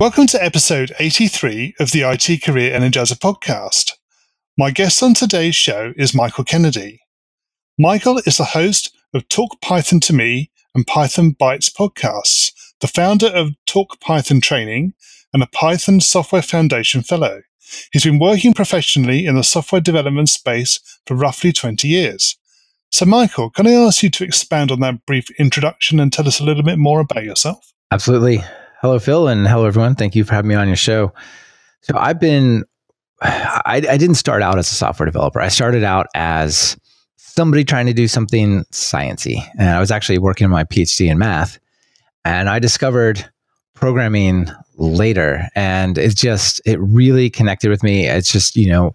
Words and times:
Welcome 0.00 0.26
to 0.26 0.44
episode 0.44 0.92
83 0.98 1.76
of 1.78 1.92
the 1.92 2.02
IT 2.02 2.42
Career 2.42 2.76
Energizer 2.76 3.16
podcast. 3.16 3.92
My 4.58 4.72
guest 4.72 5.00
on 5.04 5.14
today's 5.14 5.54
show 5.54 5.92
is 5.96 6.12
Michael 6.12 6.42
Kennedy. 6.42 7.00
Michael 7.78 8.18
is 8.26 8.38
the 8.38 8.44
host 8.44 8.92
of 9.14 9.28
Talk 9.28 9.60
Python 9.60 10.00
to 10.00 10.12
Me 10.12 10.50
and 10.74 10.84
Python 10.84 11.36
Bytes 11.40 11.72
podcasts, 11.72 12.50
the 12.80 12.88
founder 12.88 13.28
of 13.28 13.52
Talk 13.66 14.00
Python 14.00 14.40
Training, 14.40 14.94
and 15.32 15.44
a 15.44 15.46
Python 15.46 16.00
Software 16.00 16.42
Foundation 16.42 17.02
Fellow. 17.02 17.42
He's 17.92 18.04
been 18.04 18.18
working 18.18 18.52
professionally 18.52 19.26
in 19.26 19.36
the 19.36 19.44
software 19.44 19.80
development 19.80 20.28
space 20.28 20.80
for 21.06 21.14
roughly 21.14 21.52
20 21.52 21.86
years. 21.86 22.36
So, 22.90 23.06
Michael, 23.06 23.48
can 23.48 23.68
I 23.68 23.72
ask 23.72 24.02
you 24.02 24.10
to 24.10 24.24
expand 24.24 24.72
on 24.72 24.80
that 24.80 25.06
brief 25.06 25.30
introduction 25.38 26.00
and 26.00 26.12
tell 26.12 26.26
us 26.26 26.40
a 26.40 26.44
little 26.44 26.64
bit 26.64 26.78
more 26.78 26.98
about 26.98 27.22
yourself? 27.22 27.72
Absolutely. 27.92 28.42
Hello, 28.84 28.98
Phil, 28.98 29.28
and 29.28 29.48
hello, 29.48 29.64
everyone. 29.64 29.94
Thank 29.94 30.14
you 30.14 30.24
for 30.24 30.34
having 30.34 30.50
me 30.50 30.56
on 30.56 30.66
your 30.66 30.76
show. 30.76 31.10
So, 31.80 31.96
I've 31.96 32.20
been, 32.20 32.64
I, 33.22 33.82
I 33.88 33.96
didn't 33.96 34.16
start 34.16 34.42
out 34.42 34.58
as 34.58 34.70
a 34.70 34.74
software 34.74 35.06
developer. 35.06 35.40
I 35.40 35.48
started 35.48 35.82
out 35.82 36.08
as 36.14 36.76
somebody 37.16 37.64
trying 37.64 37.86
to 37.86 37.94
do 37.94 38.06
something 38.06 38.62
sciency, 38.72 39.38
and 39.58 39.70
I 39.70 39.80
was 39.80 39.90
actually 39.90 40.18
working 40.18 40.44
on 40.44 40.50
my 40.50 40.64
PhD 40.64 41.10
in 41.10 41.16
math, 41.16 41.58
and 42.26 42.50
I 42.50 42.58
discovered 42.58 43.26
programming 43.72 44.50
later, 44.76 45.48
and 45.54 45.96
it 45.96 46.14
just 46.14 46.60
it 46.66 46.78
really 46.78 47.30
connected 47.30 47.70
with 47.70 47.82
me. 47.82 48.06
It's 48.06 48.30
just 48.30 48.54
you 48.54 48.68
know 48.68 48.94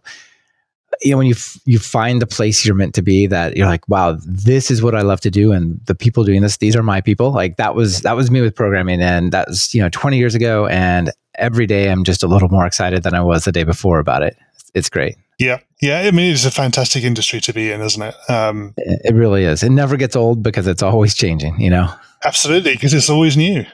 you 1.01 1.11
know 1.11 1.17
when 1.17 1.27
you 1.27 1.33
f- 1.33 1.59
you 1.65 1.79
find 1.79 2.21
the 2.21 2.27
place 2.27 2.65
you're 2.65 2.75
meant 2.75 2.93
to 2.95 3.01
be 3.01 3.27
that 3.27 3.55
you're 3.55 3.67
like 3.67 3.87
wow 3.87 4.17
this 4.25 4.69
is 4.69 4.81
what 4.81 4.95
i 4.95 5.01
love 5.01 5.21
to 5.21 5.31
do 5.31 5.51
and 5.51 5.79
the 5.85 5.95
people 5.95 6.23
doing 6.23 6.41
this 6.41 6.57
these 6.57 6.75
are 6.75 6.83
my 6.83 7.01
people. 7.01 7.31
Like 7.31 7.57
that 7.57 7.75
was 7.75 8.01
that 8.01 8.15
was 8.15 8.29
me 8.31 8.41
with 8.41 8.55
programming 8.55 9.01
and 9.01 9.31
that 9.31 9.47
was 9.47 9.73
you 9.73 9.81
know 9.81 9.89
20 9.89 10.17
years 10.17 10.35
ago 10.35 10.67
and 10.67 11.11
every 11.35 11.65
day 11.65 11.89
i'm 11.89 12.03
just 12.03 12.23
a 12.23 12.27
little 12.27 12.49
more 12.49 12.65
excited 12.65 13.03
than 13.03 13.13
i 13.13 13.21
was 13.21 13.45
the 13.45 13.51
day 13.51 13.63
before 13.63 13.99
about 13.99 14.23
it. 14.23 14.35
It's 14.73 14.89
great 14.89 15.15
yeah 15.39 15.59
yeah 15.81 16.01
i 16.01 16.11
mean 16.11 16.31
it's 16.31 16.45
a 16.45 16.51
fantastic 16.51 17.03
industry 17.03 17.39
to 17.41 17.53
be 17.53 17.71
in 17.71 17.81
isn't 17.81 18.01
it 18.03 18.15
um, 18.29 18.73
it 18.77 19.15
really 19.15 19.43
is 19.43 19.63
it 19.63 19.71
never 19.71 19.97
gets 19.97 20.15
old 20.15 20.43
because 20.43 20.67
it's 20.67 20.83
always 20.83 21.13
changing 21.13 21.59
you 21.59 21.69
know 21.69 21.91
Absolutely, 22.25 22.73
because 22.73 22.93
it's 22.93 23.09
always 23.09 23.37
new. 23.37 23.65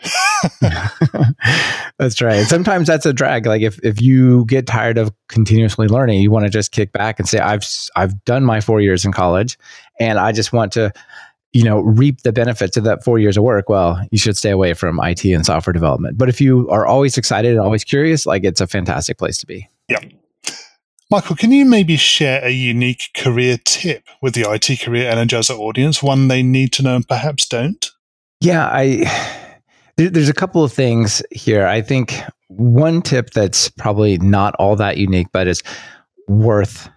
that's 1.97 2.21
right. 2.21 2.45
Sometimes 2.45 2.85
that's 2.85 3.05
a 3.05 3.13
drag. 3.13 3.47
Like 3.47 3.63
if, 3.63 3.79
if 3.83 3.99
you 3.99 4.45
get 4.45 4.67
tired 4.67 4.99
of 4.99 5.11
continuously 5.29 5.87
learning, 5.87 6.21
you 6.21 6.29
want 6.29 6.45
to 6.45 6.51
just 6.51 6.71
kick 6.71 6.91
back 6.91 7.17
and 7.17 7.27
say, 7.27 7.39
I've 7.39 7.65
I've 7.95 8.23
done 8.25 8.45
my 8.45 8.61
four 8.61 8.81
years 8.81 9.03
in 9.03 9.11
college 9.11 9.57
and 9.99 10.19
I 10.19 10.31
just 10.31 10.53
want 10.53 10.73
to, 10.73 10.91
you 11.53 11.63
know, 11.63 11.79
reap 11.79 12.21
the 12.21 12.31
benefits 12.31 12.77
of 12.77 12.83
that 12.83 13.03
four 13.03 13.17
years 13.17 13.35
of 13.35 13.43
work. 13.43 13.67
Well, 13.67 13.99
you 14.11 14.19
should 14.19 14.37
stay 14.37 14.51
away 14.51 14.75
from 14.75 14.99
IT 15.01 15.25
and 15.25 15.43
software 15.43 15.73
development. 15.73 16.19
But 16.19 16.29
if 16.29 16.39
you 16.39 16.69
are 16.69 16.85
always 16.85 17.17
excited 17.17 17.53
and 17.53 17.61
always 17.61 17.83
curious, 17.83 18.27
like 18.27 18.43
it's 18.43 18.61
a 18.61 18.67
fantastic 18.67 19.17
place 19.17 19.39
to 19.39 19.47
be. 19.47 19.67
Yeah. 19.87 19.99
Michael, 21.11 21.35
can 21.35 21.51
you 21.51 21.65
maybe 21.65 21.97
share 21.97 22.43
a 22.43 22.49
unique 22.49 23.11
career 23.15 23.57
tip 23.63 24.03
with 24.21 24.33
the 24.33 24.41
IT 24.49 24.81
career 24.81 25.11
energizer 25.11 25.57
audience, 25.57 26.01
one 26.01 26.27
they 26.27 26.41
need 26.41 26.73
to 26.73 26.83
know 26.83 26.95
and 26.95 27.07
perhaps 27.07 27.47
don't? 27.47 27.91
Yeah, 28.41 28.67
I 28.67 29.05
there, 29.97 30.09
there's 30.09 30.29
a 30.29 30.33
couple 30.33 30.63
of 30.63 30.73
things 30.73 31.21
here. 31.31 31.67
I 31.67 31.81
think 31.81 32.21
one 32.47 33.01
tip 33.01 33.31
that's 33.31 33.69
probably 33.69 34.17
not 34.17 34.55
all 34.55 34.75
that 34.77 34.97
unique, 34.97 35.27
but 35.31 35.47
is 35.47 35.61
worth 36.27 36.89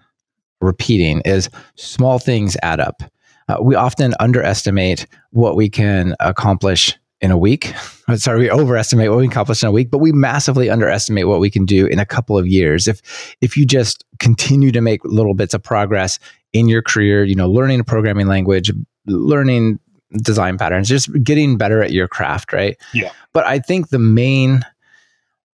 repeating 0.61 1.21
is 1.25 1.50
small 1.77 2.19
things 2.19 2.56
add 2.62 2.81
up. 2.81 3.03
Uh, 3.49 3.59
we 3.62 3.75
often 3.75 4.15
underestimate 4.21 5.06
what 5.31 5.56
we 5.56 5.69
can 5.69 6.15
accomplish 6.21 6.97
in 7.21 7.31
a 7.31 7.39
week. 7.39 7.73
Sorry, 8.17 8.41
we 8.41 8.51
overestimate 8.51 9.11
what 9.11 9.19
we 9.19 9.27
accomplish 9.27 9.62
in 9.62 9.69
a 9.69 9.73
week, 9.73 9.91
but 9.91 9.99
we 9.99 10.12
massively 10.12 10.71
underestimate 10.71 11.27
what 11.27 11.41
we 11.41 11.51
can 11.51 11.65
do 11.65 11.87
in 11.87 11.99
a 11.99 12.06
couple 12.06 12.39
of 12.39 12.47
years. 12.47 12.89
If 12.89 13.37
if 13.41 13.56
you 13.56 13.67
just 13.67 14.05
continue 14.19 14.73
to 14.73 14.81
make 14.81 15.05
little 15.05 15.34
bits 15.34 15.55
of 15.55 15.62
progress 15.62 16.19
in 16.53 16.69
your 16.69 16.83
career, 16.83 17.25
you 17.25 17.34
know, 17.34 17.49
learning 17.49 17.81
a 17.81 17.84
programming 17.84 18.27
language, 18.27 18.71
learning 19.06 19.79
design 20.23 20.56
patterns, 20.56 20.89
just 20.89 21.11
getting 21.23 21.59
better 21.59 21.83
at 21.83 21.93
your 21.93 22.09
craft, 22.09 22.53
right? 22.53 22.77
Yeah. 22.95 23.12
But 23.33 23.47
I 23.47 23.59
think 23.59 23.91
the 23.91 23.99
main 23.99 24.65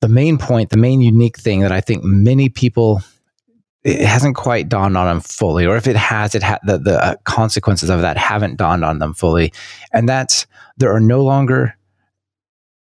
the 0.00 0.08
main 0.08 0.36
point, 0.36 0.70
the 0.70 0.76
main 0.76 1.00
unique 1.00 1.38
thing 1.38 1.60
that 1.60 1.72
I 1.72 1.80
think 1.80 2.04
many 2.04 2.50
people 2.50 3.02
it 3.84 4.00
hasn't 4.00 4.34
quite 4.34 4.68
dawned 4.68 4.96
on 4.96 5.06
them 5.06 5.20
fully, 5.20 5.66
or 5.66 5.76
if 5.76 5.86
it 5.86 5.96
has, 5.96 6.34
it 6.34 6.42
ha- 6.42 6.58
the 6.64 6.78
the 6.78 7.04
uh, 7.04 7.16
consequences 7.24 7.90
of 7.90 8.00
that 8.00 8.16
haven't 8.16 8.56
dawned 8.56 8.84
on 8.84 8.98
them 8.98 9.14
fully, 9.14 9.52
and 9.92 10.08
that's 10.08 10.46
there 10.76 10.92
are 10.92 11.00
no 11.00 11.22
longer 11.22 11.76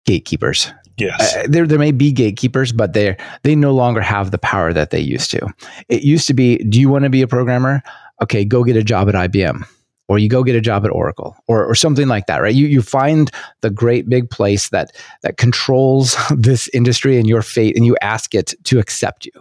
gatekeepers. 0.06 0.72
Yes, 0.98 1.36
uh, 1.36 1.48
there 1.50 1.66
there 1.66 1.80
may 1.80 1.92
be 1.92 2.12
gatekeepers, 2.12 2.72
but 2.72 2.94
they 2.94 3.18
they 3.42 3.56
no 3.56 3.74
longer 3.74 4.02
have 4.02 4.32
the 4.32 4.38
power 4.38 4.72
that 4.72 4.92
they 4.92 5.00
used 5.00 5.32
to. 5.32 5.54
It 5.90 6.04
used 6.04 6.28
to 6.28 6.34
be, 6.34 6.58
do 6.58 6.80
you 6.80 6.90
want 6.90 7.04
to 7.04 7.10
be 7.10 7.24
a 7.24 7.28
programmer? 7.28 7.82
Okay, 8.22 8.46
go 8.46 8.64
get 8.64 8.78
a 8.78 8.84
job 8.84 9.10
at 9.10 9.16
IBM 9.16 9.66
or 10.08 10.20
you 10.20 10.30
go 10.30 10.44
get 10.44 10.56
a 10.56 10.62
job 10.62 10.86
at 10.86 10.92
Oracle 10.92 11.36
or, 11.48 11.66
or 11.66 11.76
something 11.76 12.08
like 12.08 12.28
that, 12.28 12.38
right? 12.42 12.54
You, 12.54 12.68
you 12.68 12.82
find 12.82 13.32
the 13.62 13.70
great 13.70 14.10
big 14.10 14.30
place 14.30 14.70
that, 14.70 14.92
that 15.22 15.38
controls 15.38 16.16
this 16.38 16.68
industry 16.70 17.18
and 17.18 17.28
your 17.28 17.42
fate 17.42 17.76
and 17.76 17.86
you 17.86 17.98
ask 18.02 18.36
it 18.36 18.54
to 18.66 18.80
accept 18.80 19.26
you. 19.26 19.32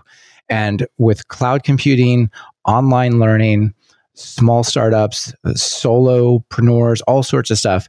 And 0.52 0.86
with 0.98 1.28
cloud 1.28 1.64
computing, 1.64 2.30
online 2.66 3.18
learning, 3.18 3.72
small 4.14 4.62
startups, 4.62 5.32
solopreneurs, 5.46 7.00
all 7.06 7.22
sorts 7.22 7.50
of 7.50 7.58
stuff, 7.58 7.88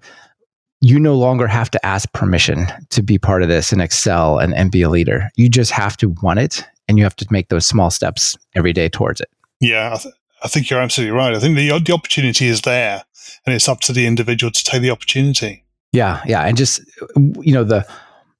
you 0.79 0.99
no 0.99 1.15
longer 1.15 1.47
have 1.47 1.69
to 1.71 1.85
ask 1.85 2.11
permission 2.13 2.67
to 2.89 3.03
be 3.03 3.17
part 3.17 3.43
of 3.43 3.49
this 3.49 3.71
and 3.71 3.81
excel 3.81 4.37
and, 4.37 4.53
and 4.53 4.71
be 4.71 4.81
a 4.81 4.89
leader. 4.89 5.29
You 5.35 5.49
just 5.49 5.71
have 5.71 5.97
to 5.97 6.09
want 6.21 6.39
it 6.39 6.65
and 6.87 6.97
you 6.97 7.03
have 7.03 7.15
to 7.17 7.27
make 7.29 7.49
those 7.49 7.67
small 7.67 7.89
steps 7.89 8.37
every 8.55 8.73
day 8.73 8.87
towards 8.89 9.19
it. 9.21 9.29
Yeah, 9.59 9.97
I 10.43 10.47
think 10.47 10.69
you're 10.69 10.81
absolutely 10.81 11.15
right. 11.15 11.33
I 11.33 11.39
think 11.39 11.55
the 11.55 11.79
the 11.79 11.93
opportunity 11.93 12.47
is 12.47 12.61
there, 12.61 13.03
and 13.45 13.55
it's 13.55 13.69
up 13.69 13.79
to 13.81 13.93
the 13.93 14.05
individual 14.05 14.51
to 14.51 14.63
take 14.63 14.81
the 14.81 14.89
opportunity. 14.89 15.63
Yeah, 15.93 16.21
yeah, 16.25 16.41
and 16.41 16.57
just 16.57 16.81
you 17.39 17.53
know 17.53 17.63
the 17.63 17.87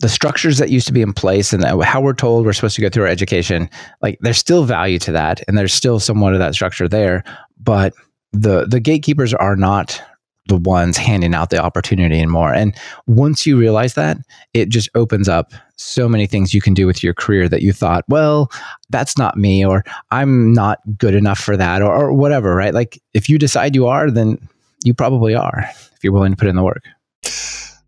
the 0.04 0.10
structures 0.10 0.58
that 0.58 0.70
used 0.70 0.86
to 0.86 0.92
be 0.92 1.02
in 1.02 1.14
place 1.14 1.54
and 1.54 1.64
how 1.82 2.02
we're 2.02 2.14
told 2.14 2.46
we're 2.46 2.52
supposed 2.52 2.76
to 2.76 2.82
go 2.82 2.90
through 2.90 3.04
our 3.04 3.10
education, 3.10 3.70
like 4.02 4.20
there's 4.20 4.38
still 4.38 4.66
value 4.66 5.00
to 5.00 5.14
that, 5.14 5.42
and 5.48 5.58
there's 5.58 5.74
still 5.74 5.98
somewhat 5.98 6.34
of 6.34 6.40
that 6.40 6.54
structure 6.54 6.90
there, 6.90 7.24
but 7.58 7.94
the 8.34 8.66
the 8.66 8.82
gatekeepers 8.82 9.34
are 9.34 9.56
not 9.56 10.04
the 10.48 10.58
ones 10.58 10.98
handing 10.98 11.34
out 11.34 11.52
the 11.52 11.58
opportunity 11.58 12.18
anymore. 12.18 12.54
And 12.54 12.76
once 13.08 13.48
you 13.48 13.58
realize 13.58 13.94
that, 13.94 14.18
it 14.54 14.68
just 14.68 14.90
opens 14.94 15.30
up 15.30 15.54
so 15.78 16.10
many 16.10 16.28
things 16.28 16.54
you 16.54 16.60
can 16.60 16.74
do 16.74 16.86
with 16.86 17.02
your 17.02 17.14
career 17.14 17.48
that 17.48 17.62
you 17.62 17.72
thought, 17.72 18.04
well, 18.10 18.52
that's 18.90 19.18
not 19.18 19.38
me, 19.38 19.66
or 19.66 19.86
I'm 20.12 20.52
not 20.52 20.80
good 20.98 21.16
enough 21.16 21.40
for 21.40 21.56
that, 21.56 21.82
or, 21.82 21.94
or 21.94 22.12
whatever, 22.12 22.56
right? 22.56 22.74
Like 22.74 23.02
if 23.14 23.30
you 23.30 23.40
decide 23.40 23.74
you 23.74 23.88
are, 23.88 24.12
then 24.12 24.38
you 24.84 24.94
probably 24.94 25.34
are 25.34 25.64
if 25.96 26.04
you're 26.04 26.12
willing 26.12 26.34
to 26.34 26.38
put 26.38 26.50
in 26.50 26.58
the 26.58 26.64
work. 26.64 26.84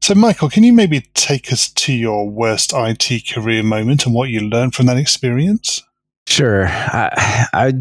So, 0.06 0.14
Michael, 0.14 0.50
can 0.50 0.64
you 0.64 0.72
maybe 0.72 1.02
take 1.16 1.52
us 1.52 1.68
to 1.68 1.92
your 1.92 2.30
worst 2.30 2.74
IT 2.76 3.24
career 3.28 3.64
moment 3.64 4.06
and 4.06 4.14
what 4.14 4.30
you 4.30 4.40
learned 4.40 4.76
from 4.76 4.86
that 4.86 4.98
experience? 4.98 5.82
Sure. 6.28 6.68
I, 6.68 7.48
I 7.52 7.74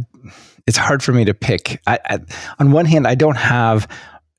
it's 0.67 0.79
hard 0.79 1.03
for 1.03 1.13
me 1.13 1.27
to 1.27 1.35
pick. 1.35 1.83
I, 1.87 1.99
I, 2.07 2.21
on 2.59 2.73
one 2.73 2.87
hand, 2.87 3.07
I 3.07 3.15
don't 3.15 3.37
have 3.37 3.87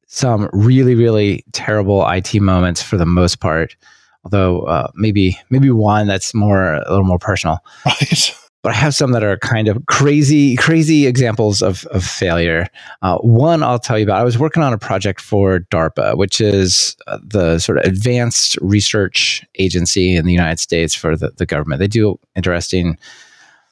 some 0.08 0.50
really 0.52 0.96
really 0.96 1.46
terrible 1.52 2.04
IT 2.10 2.34
moments 2.42 2.82
for 2.82 2.98
the 2.98 3.06
most 3.06 3.40
part. 3.40 3.76
Although 4.24 4.62
uh, 4.62 4.90
maybe 4.96 5.38
maybe 5.52 5.70
one 5.70 6.08
that's 6.08 6.34
more 6.34 6.74
a 6.74 6.90
little 6.90 7.06
more 7.06 7.20
personal. 7.20 7.60
Right. 7.86 8.36
But 8.66 8.74
I 8.74 8.78
have 8.78 8.96
some 8.96 9.12
that 9.12 9.24
are 9.24 9.38
kind 9.38 9.68
of 9.68 9.86
crazy 9.86 10.56
crazy 10.56 11.06
examples 11.06 11.62
of 11.62 11.86
of 11.92 12.04
failure. 12.04 12.66
Uh, 13.04 13.20
one 13.20 13.62
I'll 13.62 13.78
tell 13.78 14.00
you 14.00 14.06
about. 14.06 14.20
I 14.20 14.24
was 14.24 14.40
working 14.40 14.64
on 14.64 14.74
a 14.74 14.78
project 14.80 15.22
for 15.22 15.60
DARPA, 15.70 16.18
which 16.18 16.42
is 16.42 16.98
uh, 17.06 17.20
the 17.24 17.60
sort 17.60 17.78
of 17.78 17.84
advanced 17.86 18.58
research 18.62 19.46
agency 19.60 20.16
in 20.16 20.26
the 20.26 20.32
United 20.32 20.60
States 20.60 20.96
for 20.96 21.16
the, 21.16 21.30
the 21.38 21.46
government. 21.46 21.80
They 21.80 21.88
do 21.88 22.20
interesting 22.36 22.98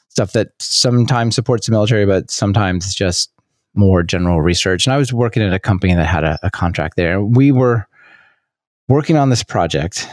stuff 0.10 0.34
that 0.34 0.50
sometimes 0.60 1.34
supports 1.34 1.66
the 1.66 1.72
military, 1.72 2.06
but 2.06 2.30
sometimes 2.30 2.94
just 2.94 3.32
more 3.74 4.04
general 4.04 4.44
research. 4.44 4.86
And 4.86 4.94
I 4.94 4.98
was 4.98 5.12
working 5.12 5.42
at 5.42 5.54
a 5.54 5.60
company 5.60 5.96
that 5.96 6.06
had 6.06 6.24
a, 6.24 6.38
a 6.44 6.52
contract 6.52 6.98
there. 6.98 7.20
We 7.20 7.52
were 7.52 7.88
working 8.88 9.18
on 9.18 9.32
this 9.32 9.42
project, 9.42 10.08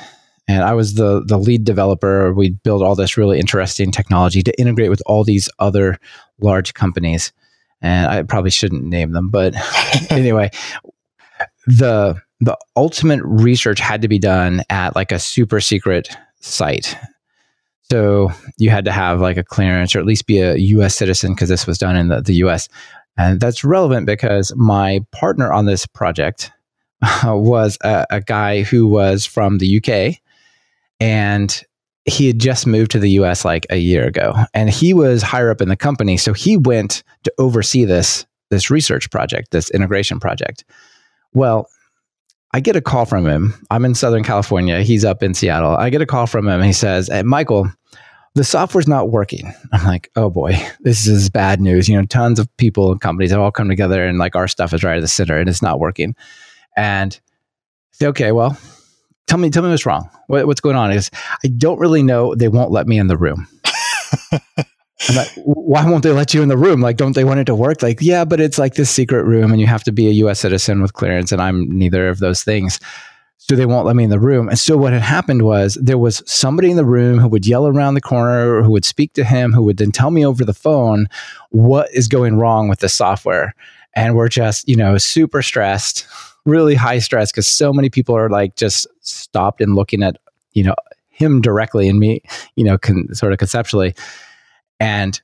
and 0.50 0.64
I 0.64 0.72
was 0.72 0.94
the 0.94 1.22
the 1.24 1.38
lead 1.38 1.64
developer. 1.64 2.34
We 2.34 2.50
built 2.50 2.82
all 2.82 2.96
this 2.96 3.16
really 3.16 3.38
interesting 3.38 3.92
technology 3.92 4.42
to 4.42 4.60
integrate 4.60 4.90
with 4.90 5.02
all 5.06 5.22
these 5.22 5.48
other 5.60 5.98
large 6.40 6.74
companies, 6.74 7.32
and 7.80 8.10
I 8.10 8.22
probably 8.24 8.50
shouldn't 8.50 8.84
name 8.84 9.12
them, 9.12 9.30
but 9.30 9.54
anyway, 10.10 10.50
the 11.66 12.20
the 12.40 12.58
ultimate 12.74 13.22
research 13.22 13.78
had 13.78 14.02
to 14.02 14.08
be 14.08 14.18
done 14.18 14.62
at 14.70 14.96
like 14.96 15.12
a 15.12 15.20
super 15.20 15.60
secret 15.60 16.08
site. 16.40 16.96
So 17.90 18.32
you 18.56 18.70
had 18.70 18.84
to 18.86 18.92
have 18.92 19.20
like 19.20 19.36
a 19.36 19.44
clearance 19.44 19.94
or 19.94 20.00
at 20.00 20.06
least 20.06 20.26
be 20.26 20.40
a 20.40 20.56
US 20.56 20.96
citizen 20.96 21.34
because 21.34 21.48
this 21.48 21.66
was 21.66 21.76
done 21.76 21.96
in 21.96 22.08
the, 22.08 22.22
the 22.22 22.34
US. 22.36 22.68
And 23.18 23.40
that's 23.40 23.62
relevant 23.62 24.06
because 24.06 24.54
my 24.56 25.00
partner 25.12 25.52
on 25.52 25.66
this 25.66 25.84
project 25.86 26.50
uh, 27.02 27.32
was 27.36 27.76
a, 27.82 28.06
a 28.10 28.20
guy 28.20 28.62
who 28.62 28.86
was 28.86 29.26
from 29.26 29.58
the 29.58 29.76
UK 29.76 30.20
and 31.00 31.64
he 32.04 32.26
had 32.26 32.38
just 32.38 32.66
moved 32.66 32.90
to 32.92 32.98
the 32.98 33.10
US 33.10 33.44
like 33.44 33.66
a 33.70 33.76
year 33.76 34.06
ago 34.06 34.34
and 34.54 34.70
he 34.70 34.94
was 34.94 35.22
higher 35.22 35.50
up 35.50 35.60
in 35.60 35.68
the 35.68 35.76
company 35.76 36.16
so 36.16 36.32
he 36.32 36.56
went 36.56 37.02
to 37.24 37.32
oversee 37.38 37.84
this 37.84 38.26
this 38.50 38.70
research 38.70 39.10
project 39.10 39.50
this 39.50 39.70
integration 39.70 40.20
project. 40.20 40.64
Well 41.32 41.68
I 42.52 42.58
get 42.58 42.74
a 42.74 42.80
call 42.80 43.04
from 43.04 43.26
him. 43.26 43.54
I'm 43.70 43.84
in 43.84 43.94
Southern 43.94 44.24
California. 44.24 44.82
He's 44.82 45.04
up 45.04 45.22
in 45.22 45.34
Seattle. 45.34 45.76
I 45.76 45.88
get 45.88 46.02
a 46.02 46.06
call 46.06 46.26
from 46.26 46.48
him. 46.48 46.62
He 46.62 46.72
says 46.72 47.08
hey, 47.08 47.22
Michael 47.22 47.70
the 48.36 48.44
software's 48.44 48.88
not 48.88 49.10
working. 49.10 49.52
I'm 49.72 49.86
like 49.86 50.10
oh 50.16 50.30
boy. 50.30 50.56
This 50.80 51.06
is 51.06 51.30
bad 51.30 51.60
news. 51.60 51.88
You 51.88 51.98
know 51.98 52.06
tons 52.06 52.38
of 52.38 52.54
people 52.56 52.92
and 52.92 53.00
companies 53.00 53.30
have 53.30 53.40
all 53.40 53.52
come 53.52 53.68
together 53.68 54.06
and 54.06 54.18
like 54.18 54.36
our 54.36 54.48
stuff 54.48 54.72
is 54.72 54.82
right 54.82 54.96
at 54.96 55.00
the 55.00 55.08
center 55.08 55.38
and 55.38 55.48
it's 55.48 55.62
not 55.62 55.80
working. 55.80 56.14
And 56.76 57.18
say 57.92 58.06
okay 58.06 58.32
well 58.32 58.56
tell 59.26 59.38
me, 59.38 59.50
tell 59.50 59.62
me 59.62 59.70
what's 59.70 59.86
wrong. 59.86 60.08
What, 60.26 60.46
what's 60.46 60.60
going 60.60 60.76
on? 60.76 60.92
Is 60.92 61.10
I 61.44 61.48
don't 61.48 61.78
really 61.78 62.02
know. 62.02 62.34
They 62.34 62.48
won't 62.48 62.70
let 62.70 62.86
me 62.86 62.98
in 62.98 63.06
the 63.06 63.16
room. 63.16 63.46
I'm 65.08 65.16
like, 65.16 65.30
why 65.44 65.88
won't 65.88 66.02
they 66.02 66.12
let 66.12 66.34
you 66.34 66.42
in 66.42 66.48
the 66.48 66.58
room? 66.58 66.80
Like, 66.80 66.96
don't 66.96 67.14
they 67.14 67.24
want 67.24 67.40
it 67.40 67.44
to 67.44 67.54
work? 67.54 67.82
Like, 67.82 67.98
yeah, 68.02 68.24
but 68.24 68.40
it's 68.40 68.58
like 68.58 68.74
this 68.74 68.90
secret 68.90 69.24
room, 69.24 69.50
and 69.50 69.60
you 69.60 69.66
have 69.66 69.84
to 69.84 69.92
be 69.92 70.08
a 70.08 70.12
U.S. 70.12 70.40
citizen 70.40 70.82
with 70.82 70.92
clearance, 70.92 71.32
and 71.32 71.40
I'm 71.40 71.78
neither 71.78 72.08
of 72.08 72.18
those 72.18 72.42
things. 72.42 72.80
So 73.38 73.56
they 73.56 73.66
won't 73.66 73.86
let 73.86 73.96
me 73.96 74.04
in 74.04 74.10
the 74.10 74.20
room. 74.20 74.48
And 74.48 74.58
so 74.58 74.76
what 74.76 74.92
had 74.92 75.02
happened 75.02 75.42
was 75.42 75.74
there 75.80 75.96
was 75.96 76.22
somebody 76.26 76.70
in 76.70 76.76
the 76.76 76.84
room 76.84 77.18
who 77.18 77.28
would 77.28 77.46
yell 77.46 77.66
around 77.66 77.94
the 77.94 78.00
corner, 78.02 78.62
who 78.62 78.70
would 78.72 78.84
speak 78.84 79.14
to 79.14 79.24
him, 79.24 79.52
who 79.52 79.62
would 79.64 79.78
then 79.78 79.90
tell 79.90 80.10
me 80.10 80.24
over 80.24 80.44
the 80.44 80.52
phone 80.52 81.06
what 81.48 81.88
is 81.92 82.06
going 82.06 82.36
wrong 82.36 82.68
with 82.68 82.80
the 82.80 82.88
software. 82.88 83.54
And 83.96 84.14
we're 84.14 84.28
just, 84.28 84.68
you 84.68 84.76
know, 84.76 84.98
super 84.98 85.40
stressed 85.40 86.06
really 86.44 86.74
high 86.74 86.98
stress 86.98 87.30
because 87.30 87.46
so 87.46 87.72
many 87.72 87.90
people 87.90 88.16
are 88.16 88.28
like 88.28 88.56
just 88.56 88.86
stopped 89.00 89.60
and 89.60 89.74
looking 89.74 90.02
at 90.02 90.16
you 90.52 90.64
know 90.64 90.74
him 91.08 91.40
directly 91.40 91.88
and 91.88 91.98
me 91.98 92.22
you 92.56 92.64
know 92.64 92.78
con- 92.78 93.12
sort 93.14 93.32
of 93.32 93.38
conceptually. 93.38 93.94
And 94.78 95.20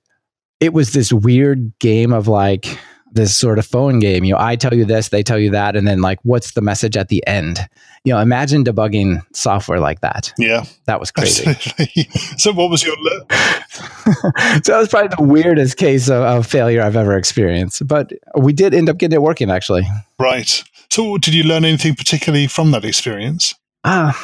it 0.61 0.73
was 0.73 0.93
this 0.93 1.13
weird 1.13 1.73
game 1.79 2.13
of 2.13 2.29
like 2.29 2.79
this 3.13 3.37
sort 3.37 3.59
of 3.59 3.65
phone 3.65 3.99
game 3.99 4.25
you 4.25 4.33
know 4.33 4.39
i 4.39 4.57
tell 4.57 4.75
you 4.75 4.85
this 4.85 5.09
they 5.09 5.23
tell 5.23 5.39
you 5.39 5.51
that 5.51 5.75
and 5.75 5.89
then 5.89 6.03
like 6.03 6.19
what's 6.23 6.51
the 6.53 6.61
message 6.61 6.97
at 6.97 7.09
the 7.09 7.27
end? 7.27 7.61
You 8.05 8.13
know 8.13 8.21
imagine 8.21 8.63
debugging 8.63 9.25
software 9.35 9.81
like 9.81 10.01
that. 10.01 10.33
Yeah. 10.39 10.65
That 10.85 11.01
was 11.01 11.11
crazy. 11.11 11.47
So 12.39 12.53
what 12.53 12.71
was 12.71 12.85
your 12.85 12.95
le- 13.01 13.27
so 14.63 14.73
that 14.73 14.79
was 14.79 14.89
probably 14.89 15.17
the 15.17 15.23
weirdest 15.23 15.79
case 15.79 16.09
of, 16.09 16.23
of 16.23 16.47
failure 16.47 16.83
i've 16.83 16.97
ever 16.97 17.17
experienced 17.17 17.87
but 17.87 18.13
we 18.39 18.53
did 18.53 18.75
end 18.75 18.89
up 18.89 18.99
getting 18.99 19.17
it 19.17 19.23
working 19.23 19.51
actually. 19.51 19.87
Right 20.19 20.63
so, 20.97 21.19
did 21.19 21.35
you 21.35 21.43
learn 21.43 21.67
anything 21.67 21.95
particularly 21.95 22.47
from 22.47 22.71
that 22.71 22.83
experience? 22.83 23.55
Ah, 23.85 24.19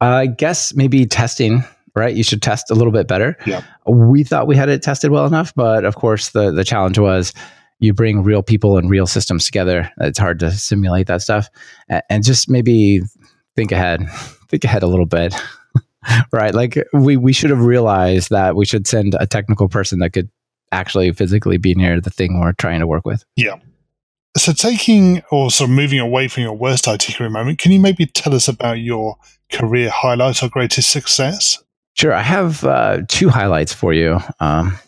uh, 0.00 0.04
I 0.04 0.26
guess 0.26 0.74
maybe 0.74 1.06
testing. 1.06 1.62
Right, 1.94 2.16
you 2.16 2.24
should 2.24 2.42
test 2.42 2.68
a 2.68 2.74
little 2.74 2.92
bit 2.92 3.06
better. 3.06 3.36
Yeah, 3.46 3.62
we 3.86 4.24
thought 4.24 4.48
we 4.48 4.56
had 4.56 4.68
it 4.68 4.82
tested 4.82 5.12
well 5.12 5.24
enough, 5.26 5.52
but 5.54 5.84
of 5.84 5.94
course, 5.94 6.30
the 6.30 6.50
the 6.50 6.64
challenge 6.64 6.98
was 6.98 7.32
you 7.78 7.94
bring 7.94 8.24
real 8.24 8.42
people 8.42 8.76
and 8.76 8.90
real 8.90 9.06
systems 9.06 9.44
together. 9.44 9.88
It's 10.00 10.18
hard 10.18 10.40
to 10.40 10.50
simulate 10.50 11.06
that 11.06 11.22
stuff, 11.22 11.48
and 11.88 12.24
just 12.24 12.50
maybe 12.50 13.02
think 13.54 13.70
ahead, 13.70 14.04
think 14.48 14.64
ahead 14.64 14.82
a 14.82 14.88
little 14.88 15.06
bit. 15.06 15.32
right, 16.32 16.54
like 16.54 16.76
we 16.92 17.16
we 17.16 17.32
should 17.32 17.50
have 17.50 17.62
realized 17.62 18.30
that 18.30 18.56
we 18.56 18.66
should 18.66 18.88
send 18.88 19.14
a 19.20 19.28
technical 19.28 19.68
person 19.68 20.00
that 20.00 20.10
could 20.10 20.28
actually 20.72 21.12
physically 21.12 21.56
be 21.56 21.74
near 21.76 22.00
the 22.00 22.10
thing 22.10 22.40
we're 22.40 22.52
trying 22.52 22.80
to 22.80 22.86
work 22.88 23.06
with. 23.06 23.24
Yeah. 23.36 23.56
So, 24.36 24.52
taking 24.52 25.22
or 25.30 25.50
sort 25.50 25.70
of 25.70 25.76
moving 25.76 25.98
away 25.98 26.28
from 26.28 26.44
your 26.44 26.54
worst 26.54 26.86
IT 26.86 27.04
career 27.16 27.30
moment, 27.30 27.58
can 27.58 27.72
you 27.72 27.80
maybe 27.80 28.06
tell 28.06 28.34
us 28.34 28.46
about 28.46 28.78
your 28.78 29.16
career 29.50 29.90
highlight 29.90 30.42
or 30.42 30.48
greatest 30.48 30.90
success? 30.90 31.62
Sure. 31.94 32.12
I 32.12 32.22
have 32.22 32.64
uh, 32.64 32.98
two 33.08 33.28
highlights 33.28 33.72
for 33.72 33.92
you. 33.92 34.20
Um, 34.38 34.78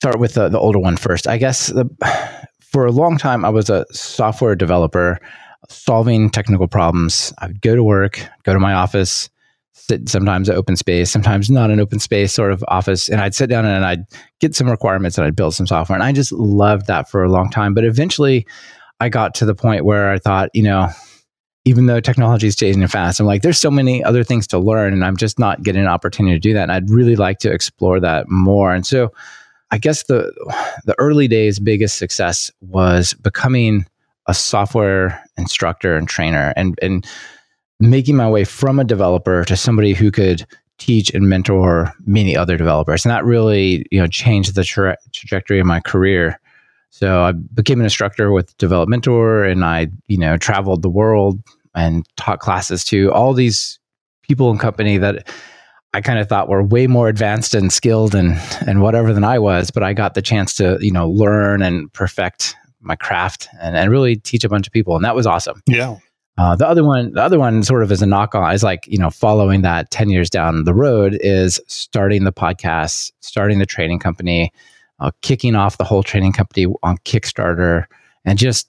start 0.00 0.18
with 0.18 0.34
the, 0.34 0.48
the 0.48 0.58
older 0.58 0.78
one 0.78 0.96
first. 0.96 1.28
I 1.28 1.36
guess 1.36 1.68
the, 1.68 1.88
for 2.60 2.86
a 2.86 2.92
long 2.92 3.18
time, 3.18 3.44
I 3.44 3.50
was 3.50 3.68
a 3.68 3.84
software 3.92 4.54
developer 4.54 5.20
solving 5.68 6.30
technical 6.30 6.68
problems. 6.68 7.32
I 7.38 7.48
would 7.48 7.60
go 7.60 7.76
to 7.76 7.84
work, 7.84 8.26
go 8.44 8.54
to 8.54 8.60
my 8.60 8.72
office, 8.72 9.28
sit 9.78 10.08
sometimes 10.08 10.50
open 10.50 10.76
space, 10.76 11.10
sometimes 11.10 11.50
not 11.50 11.70
an 11.70 11.80
open 11.80 11.98
space 11.98 12.32
sort 12.32 12.52
of 12.52 12.64
office. 12.68 13.08
And 13.08 13.20
I'd 13.20 13.34
sit 13.34 13.48
down 13.48 13.64
and 13.64 13.84
I'd 13.84 14.04
get 14.40 14.54
some 14.54 14.68
requirements 14.68 15.18
and 15.18 15.26
I'd 15.26 15.36
build 15.36 15.54
some 15.54 15.66
software. 15.66 15.96
And 15.96 16.02
I 16.02 16.12
just 16.12 16.32
loved 16.32 16.86
that 16.86 17.08
for 17.08 17.22
a 17.22 17.30
long 17.30 17.50
time. 17.50 17.74
But 17.74 17.84
eventually 17.84 18.46
I 19.00 19.08
got 19.08 19.34
to 19.36 19.46
the 19.46 19.54
point 19.54 19.84
where 19.84 20.10
I 20.10 20.18
thought, 20.18 20.50
you 20.54 20.62
know, 20.62 20.88
even 21.64 21.86
though 21.86 22.00
technology 22.00 22.46
is 22.46 22.56
changing 22.56 22.86
fast, 22.88 23.20
I'm 23.20 23.26
like, 23.26 23.42
there's 23.42 23.58
so 23.58 23.70
many 23.70 24.02
other 24.02 24.24
things 24.24 24.46
to 24.48 24.58
learn 24.58 24.92
and 24.92 25.04
I'm 25.04 25.16
just 25.16 25.38
not 25.38 25.62
getting 25.62 25.82
an 25.82 25.88
opportunity 25.88 26.34
to 26.34 26.40
do 26.40 26.54
that. 26.54 26.62
And 26.62 26.72
I'd 26.72 26.90
really 26.90 27.16
like 27.16 27.38
to 27.40 27.52
explore 27.52 28.00
that 28.00 28.28
more. 28.28 28.74
And 28.74 28.86
so 28.86 29.12
I 29.70 29.78
guess 29.78 30.04
the 30.04 30.32
the 30.84 30.94
early 30.98 31.28
days 31.28 31.58
biggest 31.58 31.98
success 31.98 32.50
was 32.60 33.14
becoming 33.14 33.86
a 34.26 34.34
software 34.34 35.22
instructor 35.36 35.96
and 35.96 36.08
trainer 36.08 36.52
and 36.56 36.78
and 36.80 37.06
making 37.80 38.16
my 38.16 38.28
way 38.28 38.44
from 38.44 38.78
a 38.78 38.84
developer 38.84 39.44
to 39.44 39.56
somebody 39.56 39.94
who 39.94 40.10
could 40.10 40.46
teach 40.78 41.10
and 41.10 41.28
mentor 41.28 41.92
many 42.06 42.36
other 42.36 42.56
developers. 42.56 43.04
And 43.04 43.10
that 43.10 43.24
really, 43.24 43.86
you 43.90 44.00
know, 44.00 44.06
changed 44.06 44.54
the 44.54 44.64
tra- 44.64 44.96
trajectory 45.12 45.60
of 45.60 45.66
my 45.66 45.80
career. 45.80 46.40
So 46.90 47.22
I 47.22 47.32
became 47.32 47.80
an 47.80 47.84
instructor 47.84 48.32
with 48.32 48.56
Developmentor 48.58 49.50
and 49.50 49.64
I, 49.64 49.88
you 50.06 50.18
know, 50.18 50.36
traveled 50.36 50.82
the 50.82 50.88
world 50.88 51.40
and 51.74 52.06
taught 52.16 52.40
classes 52.40 52.84
to 52.86 53.12
all 53.12 53.34
these 53.34 53.78
people 54.22 54.50
and 54.50 54.58
company 54.58 54.98
that 54.98 55.28
I 55.94 56.00
kind 56.00 56.18
of 56.18 56.28
thought 56.28 56.48
were 56.48 56.62
way 56.62 56.86
more 56.86 57.08
advanced 57.08 57.54
and 57.54 57.72
skilled 57.72 58.14
and 58.14 58.38
and 58.66 58.82
whatever 58.82 59.12
than 59.12 59.24
I 59.24 59.38
was, 59.38 59.70
but 59.70 59.82
I 59.82 59.94
got 59.94 60.14
the 60.14 60.22
chance 60.22 60.54
to, 60.56 60.78
you 60.80 60.92
know, 60.92 61.08
learn 61.08 61.62
and 61.62 61.92
perfect 61.92 62.54
my 62.80 62.94
craft 62.94 63.48
and, 63.60 63.76
and 63.76 63.90
really 63.90 64.16
teach 64.16 64.44
a 64.44 64.48
bunch 64.48 64.66
of 64.66 64.72
people. 64.72 64.96
And 64.96 65.04
that 65.04 65.14
was 65.14 65.26
awesome. 65.26 65.62
Yeah. 65.66 65.96
Uh, 66.38 66.54
the 66.54 66.66
other 66.66 66.84
one, 66.84 67.12
the 67.12 67.22
other 67.22 67.38
one, 67.38 67.64
sort 67.64 67.82
of 67.82 67.90
as 67.90 68.00
a 68.00 68.06
knock 68.06 68.32
on, 68.34 68.54
is 68.54 68.62
like 68.62 68.86
you 68.86 68.96
know, 68.96 69.10
following 69.10 69.62
that 69.62 69.90
ten 69.90 70.08
years 70.08 70.30
down 70.30 70.62
the 70.64 70.72
road 70.72 71.18
is 71.20 71.60
starting 71.66 72.22
the 72.22 72.32
podcast, 72.32 73.10
starting 73.20 73.58
the 73.58 73.66
training 73.66 73.98
company, 73.98 74.52
uh, 75.00 75.10
kicking 75.22 75.56
off 75.56 75.78
the 75.78 75.84
whole 75.84 76.04
training 76.04 76.32
company 76.32 76.66
on 76.84 76.96
Kickstarter, 76.98 77.86
and 78.24 78.38
just 78.38 78.68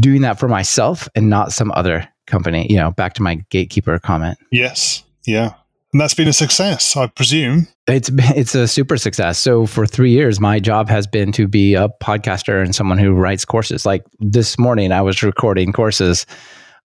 doing 0.00 0.22
that 0.22 0.38
for 0.38 0.48
myself 0.48 1.08
and 1.14 1.30
not 1.30 1.52
some 1.52 1.70
other 1.76 2.06
company. 2.26 2.66
You 2.68 2.76
know, 2.76 2.90
back 2.90 3.14
to 3.14 3.22
my 3.22 3.36
gatekeeper 3.50 3.96
comment. 4.00 4.36
Yes, 4.50 5.04
yeah, 5.26 5.54
and 5.92 6.00
that's 6.00 6.14
been 6.14 6.28
a 6.28 6.34
success, 6.34 6.96
I 6.96 7.06
presume. 7.06 7.66
It's 7.86 8.10
it's 8.14 8.54
a 8.54 8.68
super 8.68 8.98
success. 8.98 9.38
So 9.38 9.66
for 9.66 9.86
three 9.86 10.10
years, 10.10 10.38
my 10.38 10.60
job 10.60 10.88
has 10.90 11.06
been 11.06 11.32
to 11.32 11.48
be 11.48 11.74
a 11.74 11.88
podcaster 12.02 12.62
and 12.62 12.74
someone 12.74 12.98
who 12.98 13.12
writes 13.14 13.44
courses. 13.46 13.86
Like 13.86 14.04
this 14.20 14.58
morning, 14.58 14.92
I 14.92 15.00
was 15.00 15.22
recording 15.22 15.72
courses 15.72 16.26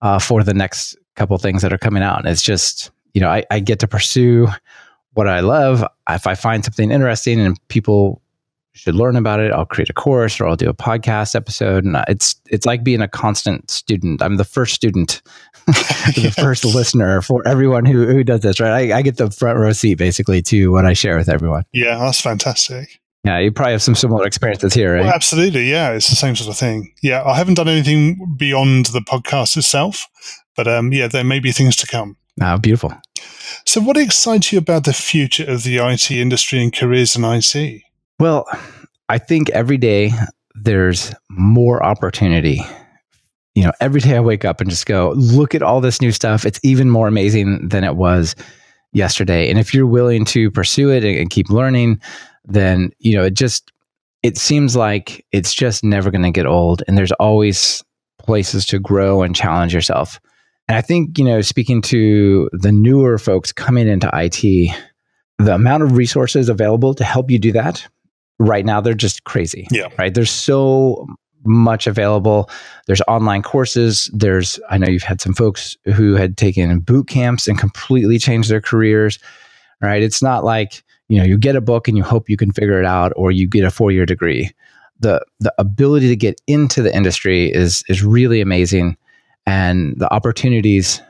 uh, 0.01 0.19
for 0.19 0.43
the 0.43 0.53
next 0.53 0.97
couple 1.15 1.37
things 1.37 1.61
that 1.61 1.73
are 1.73 1.77
coming 1.77 2.01
out, 2.01 2.19
and 2.19 2.27
it's 2.29 2.41
just 2.41 2.91
you 3.13 3.19
know 3.19 3.29
I, 3.29 3.43
I 3.51 3.59
get 3.59 3.79
to 3.79 3.87
pursue 3.87 4.47
what 5.11 5.27
I 5.27 5.41
love. 5.41 5.83
If 6.09 6.25
I 6.25 6.35
find 6.35 6.63
something 6.63 6.89
interesting 6.89 7.41
and 7.41 7.59
people 7.67 8.21
should 8.73 8.95
learn 8.95 9.15
about 9.15 9.39
it. 9.39 9.51
I'll 9.51 9.65
create 9.65 9.89
a 9.89 9.93
course 9.93 10.39
or 10.39 10.47
I'll 10.47 10.55
do 10.55 10.69
a 10.69 10.73
podcast 10.73 11.35
episode. 11.35 11.85
And 11.85 11.95
it's 12.07 12.35
it's 12.47 12.65
like 12.65 12.83
being 12.83 13.01
a 13.01 13.07
constant 13.07 13.69
student. 13.69 14.21
I'm 14.21 14.37
the 14.37 14.43
first 14.43 14.73
student, 14.73 15.21
the 15.67 16.13
yes. 16.23 16.35
first 16.39 16.65
listener 16.65 17.21
for 17.21 17.47
everyone 17.47 17.85
who, 17.85 18.05
who 18.05 18.23
does 18.23 18.41
this, 18.41 18.59
right? 18.59 18.91
I, 18.91 18.97
I, 18.97 19.01
get 19.01 19.17
the 19.17 19.29
front 19.31 19.59
row 19.59 19.71
seat 19.71 19.95
basically 19.95 20.41
to 20.43 20.71
what 20.71 20.85
I 20.85 20.93
share 20.93 21.17
with 21.17 21.29
everyone. 21.29 21.63
Yeah, 21.71 21.97
that's 21.99 22.19
fantastic. 22.19 22.99
Yeah, 23.23 23.39
you 23.39 23.51
probably 23.51 23.71
have 23.71 23.81
some 23.81 23.95
similar 23.95 24.25
experiences 24.25 24.73
here, 24.73 24.95
right? 24.95 25.05
Well, 25.05 25.13
absolutely. 25.13 25.69
Yeah, 25.69 25.91
it's 25.91 26.09
the 26.09 26.15
same 26.15 26.35
sort 26.35 26.49
of 26.49 26.57
thing. 26.57 26.93
Yeah, 27.01 27.23
I 27.23 27.37
haven't 27.37 27.53
done 27.53 27.69
anything 27.69 28.35
beyond 28.37 28.87
the 28.87 28.99
podcast 28.99 29.55
itself, 29.55 30.07
but 30.57 30.67
um, 30.67 30.91
yeah, 30.91 31.07
there 31.07 31.23
may 31.23 31.39
be 31.39 31.53
things 31.53 31.77
to 31.77 31.87
come. 31.87 32.17
Ah, 32.41 32.57
beautiful. 32.57 32.93
So, 33.65 33.79
what 33.79 33.95
excites 33.95 34.51
you 34.51 34.57
about 34.57 34.83
the 34.83 34.93
future 34.93 35.49
of 35.49 35.63
the 35.63 35.77
IT 35.77 36.11
industry 36.11 36.61
and 36.61 36.75
careers 36.75 37.15
in 37.15 37.23
IT? 37.23 37.83
Well, 38.19 38.45
I 39.09 39.17
think 39.17 39.49
every 39.49 39.77
day 39.77 40.11
there's 40.55 41.13
more 41.29 41.83
opportunity 41.83 42.61
you 43.55 43.63
know, 43.63 43.71
every 43.79 44.01
day 44.01 44.15
I 44.15 44.19
wake 44.19 44.45
up 44.45 44.61
and 44.61 44.69
just 44.69 44.85
go, 44.85 45.13
look 45.15 45.53
at 45.53 45.61
all 45.61 45.81
this 45.81 46.01
new 46.01 46.11
stuff. 46.11 46.45
It's 46.45 46.59
even 46.63 46.89
more 46.89 47.07
amazing 47.07 47.67
than 47.67 47.83
it 47.83 47.95
was 47.95 48.35
yesterday. 48.93 49.49
And 49.49 49.59
if 49.59 49.73
you're 49.73 49.87
willing 49.87 50.25
to 50.25 50.49
pursue 50.51 50.89
it 50.89 51.03
and, 51.03 51.29
keep 51.29 51.49
learning, 51.49 52.01
then, 52.45 52.91
you 52.99 53.15
know, 53.15 53.23
it 53.23 53.35
just, 53.35 53.71
it 54.23 54.37
seems 54.37 54.75
like 54.75 55.25
it's 55.31 55.53
just 55.53 55.83
never 55.83 56.09
going 56.09 56.23
to 56.23 56.31
get 56.31 56.45
old. 56.45 56.83
And 56.87 56.97
there's 56.97 57.11
always 57.13 57.83
places 58.19 58.65
to 58.67 58.79
grow 58.79 59.21
and 59.21 59.35
challenge 59.35 59.73
yourself. 59.73 60.19
And 60.67 60.77
I 60.77 60.81
think, 60.81 61.17
you 61.17 61.25
know, 61.25 61.41
speaking 61.41 61.81
to 61.83 62.49
the 62.53 62.71
newer 62.71 63.17
folks 63.17 63.51
coming 63.51 63.87
into 63.87 64.09
IT, 64.13 64.71
the 65.37 65.55
amount 65.55 65.83
of 65.83 65.97
resources 65.97 66.49
available 66.49 66.93
to 66.95 67.03
help 67.03 67.29
you 67.29 67.37
do 67.37 67.51
that 67.51 67.87
right 68.39 68.65
now, 68.65 68.81
they're 68.81 68.93
just 68.93 69.23
crazy. 69.23 69.67
Yeah. 69.71 69.87
Right. 69.97 70.13
There's 70.13 70.31
so 70.31 71.07
much 71.45 71.87
available. 71.87 72.49
There's 72.87 73.01
online 73.07 73.43
courses. 73.43 74.09
There's, 74.13 74.59
I 74.69 74.77
know 74.77 74.87
you've 74.87 75.03
had 75.03 75.21
some 75.21 75.33
folks 75.33 75.77
who 75.93 76.15
had 76.15 76.37
taken 76.37 76.79
boot 76.79 77.07
camps 77.07 77.47
and 77.47 77.59
completely 77.59 78.17
changed 78.17 78.49
their 78.49 78.61
careers. 78.61 79.19
Right. 79.81 80.01
It's 80.01 80.21
not 80.21 80.45
like, 80.45 80.83
you 81.09 81.17
know, 81.17 81.25
you 81.25 81.37
get 81.37 81.55
a 81.55 81.61
book 81.61 81.87
and 81.87 81.97
you 81.97 82.03
hope 82.03 82.29
you 82.29 82.37
can 82.37 82.51
figure 82.51 82.79
it 82.79 82.85
out 82.85 83.11
or 83.15 83.31
you 83.31 83.47
get 83.47 83.65
a 83.65 83.71
four 83.71 83.91
year 83.91 84.05
degree. 84.05 84.51
The, 84.99 85.23
the 85.41 85.53
ability 85.57 86.07
to 86.07 86.15
get 86.15 86.39
into 86.47 86.81
the 86.81 86.95
industry 86.95 87.51
is 87.51 87.83
is 87.89 88.03
really 88.03 88.39
amazing 88.39 88.95
and 89.45 89.99
the 89.99 90.11
opportunities 90.13 91.01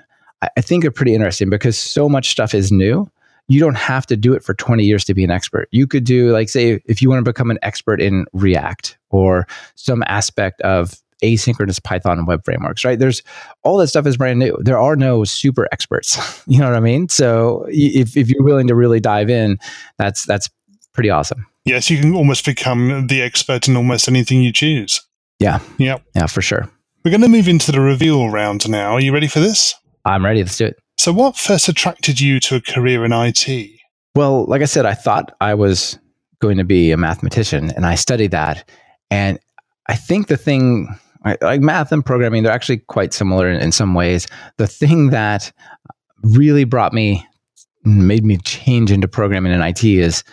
I, 0.41 0.49
I 0.57 0.61
think 0.61 0.83
are 0.85 0.91
pretty 0.91 1.13
interesting 1.13 1.49
because 1.49 1.77
so 1.77 2.09
much 2.09 2.29
stuff 2.29 2.55
is 2.55 2.71
new 2.71 3.09
you 3.53 3.59
don't 3.59 3.77
have 3.77 4.07
to 4.07 4.17
do 4.17 4.33
it 4.33 4.43
for 4.43 4.55
20 4.55 4.83
years 4.83 5.05
to 5.05 5.13
be 5.13 5.23
an 5.23 5.29
expert. 5.29 5.69
You 5.71 5.85
could 5.85 6.03
do, 6.03 6.31
like, 6.31 6.49
say, 6.49 6.81
if 6.85 7.01
you 7.01 7.09
want 7.09 7.23
to 7.23 7.29
become 7.29 7.51
an 7.51 7.59
expert 7.61 8.01
in 8.01 8.25
React 8.33 8.97
or 9.11 9.47
some 9.75 10.03
aspect 10.07 10.59
of 10.61 10.95
asynchronous 11.23 11.81
Python 11.81 12.17
and 12.17 12.27
web 12.27 12.43
frameworks, 12.43 12.83
right? 12.83 12.97
There's 12.97 13.21
all 13.61 13.77
that 13.77 13.87
stuff 13.87 14.07
is 14.07 14.17
brand 14.17 14.39
new. 14.39 14.57
There 14.59 14.79
are 14.79 14.95
no 14.95 15.23
super 15.23 15.67
experts. 15.71 16.17
You 16.53 16.59
know 16.59 16.67
what 16.67 16.75
I 16.75 16.81
mean? 16.81 17.07
So 17.09 17.65
if, 17.69 18.17
if 18.17 18.29
you're 18.29 18.43
willing 18.43 18.67
to 18.67 18.75
really 18.75 18.99
dive 18.99 19.29
in, 19.29 19.57
that's 19.97 20.25
that's 20.25 20.49
pretty 20.91 21.09
awesome. 21.09 21.47
Yes, 21.63 21.89
you 21.89 21.99
can 21.99 22.13
almost 22.13 22.45
become 22.45 23.07
the 23.07 23.21
expert 23.21 23.67
in 23.69 23.77
almost 23.77 24.09
anything 24.09 24.43
you 24.43 24.51
choose. 24.51 25.01
Yeah. 25.39 25.59
Yeah. 25.77 25.99
Yeah, 26.15 26.25
for 26.25 26.41
sure. 26.41 26.69
We're 27.03 27.11
going 27.11 27.21
to 27.21 27.29
move 27.29 27.47
into 27.47 27.71
the 27.71 27.79
reveal 27.79 28.29
round 28.29 28.69
now. 28.69 28.93
Are 28.93 28.99
you 28.99 29.13
ready 29.13 29.27
for 29.27 29.39
this? 29.39 29.73
I'm 30.05 30.25
ready. 30.25 30.41
Let's 30.43 30.57
do 30.57 30.65
it. 30.65 30.82
So, 30.97 31.11
what 31.11 31.35
first 31.35 31.67
attracted 31.67 32.19
you 32.19 32.39
to 32.41 32.55
a 32.55 32.61
career 32.61 33.03
in 33.03 33.11
IT? 33.13 33.69
Well, 34.15 34.45
like 34.45 34.61
I 34.61 34.65
said, 34.65 34.85
I 34.85 34.93
thought 34.93 35.35
I 35.41 35.53
was 35.53 35.97
going 36.39 36.57
to 36.57 36.63
be 36.63 36.91
a 36.91 36.97
mathematician 36.97 37.71
and 37.71 37.85
I 37.85 37.95
studied 37.95 38.31
that. 38.31 38.69
And 39.09 39.39
I 39.87 39.95
think 39.95 40.27
the 40.27 40.37
thing, 40.37 40.87
like 41.41 41.61
math 41.61 41.91
and 41.91 42.05
programming, 42.05 42.43
they're 42.43 42.51
actually 42.51 42.79
quite 42.79 43.13
similar 43.13 43.49
in, 43.49 43.59
in 43.59 43.71
some 43.71 43.93
ways. 43.93 44.27
The 44.57 44.67
thing 44.67 45.09
that 45.09 45.51
really 46.21 46.63
brought 46.63 46.93
me, 46.93 47.25
made 47.85 48.23
me 48.23 48.37
change 48.37 48.91
into 48.91 49.07
programming 49.07 49.51
in 49.51 49.61
IT 49.61 49.83
is 49.83 50.23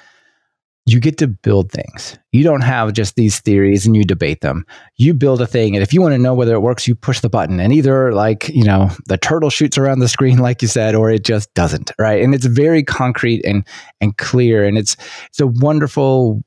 you 0.93 0.99
get 0.99 1.19
to 1.19 1.29
build 1.29 1.71
things. 1.71 2.19
You 2.33 2.43
don't 2.43 2.63
have 2.63 2.93
just 2.95 3.15
these 3.15 3.39
theories 3.41 3.87
and 3.87 3.95
you 3.97 4.05
debate 4.05 4.41
them. 4.41 4.67
You 4.97 5.15
build 5.15 5.41
a 5.41 5.47
thing, 5.47 5.77
and 5.77 5.83
if 5.83 5.93
you 5.93 6.03
want 6.03 6.15
to 6.15 6.19
know 6.19 6.35
whether 6.35 6.55
it 6.55 6.61
works, 6.61 6.89
you 6.89 6.95
push 6.95 7.21
the 7.21 7.29
button, 7.29 7.61
and 7.61 7.73
either 7.73 8.13
like 8.13 8.49
you 8.49 8.65
know 8.65 8.91
the 9.07 9.17
turtle 9.17 9.51
shoots 9.51 9.79
around 9.79 10.01
the 10.01 10.09
screen, 10.09 10.39
like 10.49 10.63
you 10.63 10.69
said, 10.69 10.95
or 10.95 11.11
it 11.11 11.25
just 11.25 11.53
doesn't. 11.55 11.93
Right, 11.99 12.23
and 12.23 12.35
it's 12.35 12.47
very 12.47 12.83
concrete 12.83 13.45
and 13.45 13.67
and 14.01 14.17
clear, 14.17 14.65
and 14.65 14.77
it's 14.77 14.97
it's 15.27 15.41
a 15.41 15.47
wonderful 15.47 16.43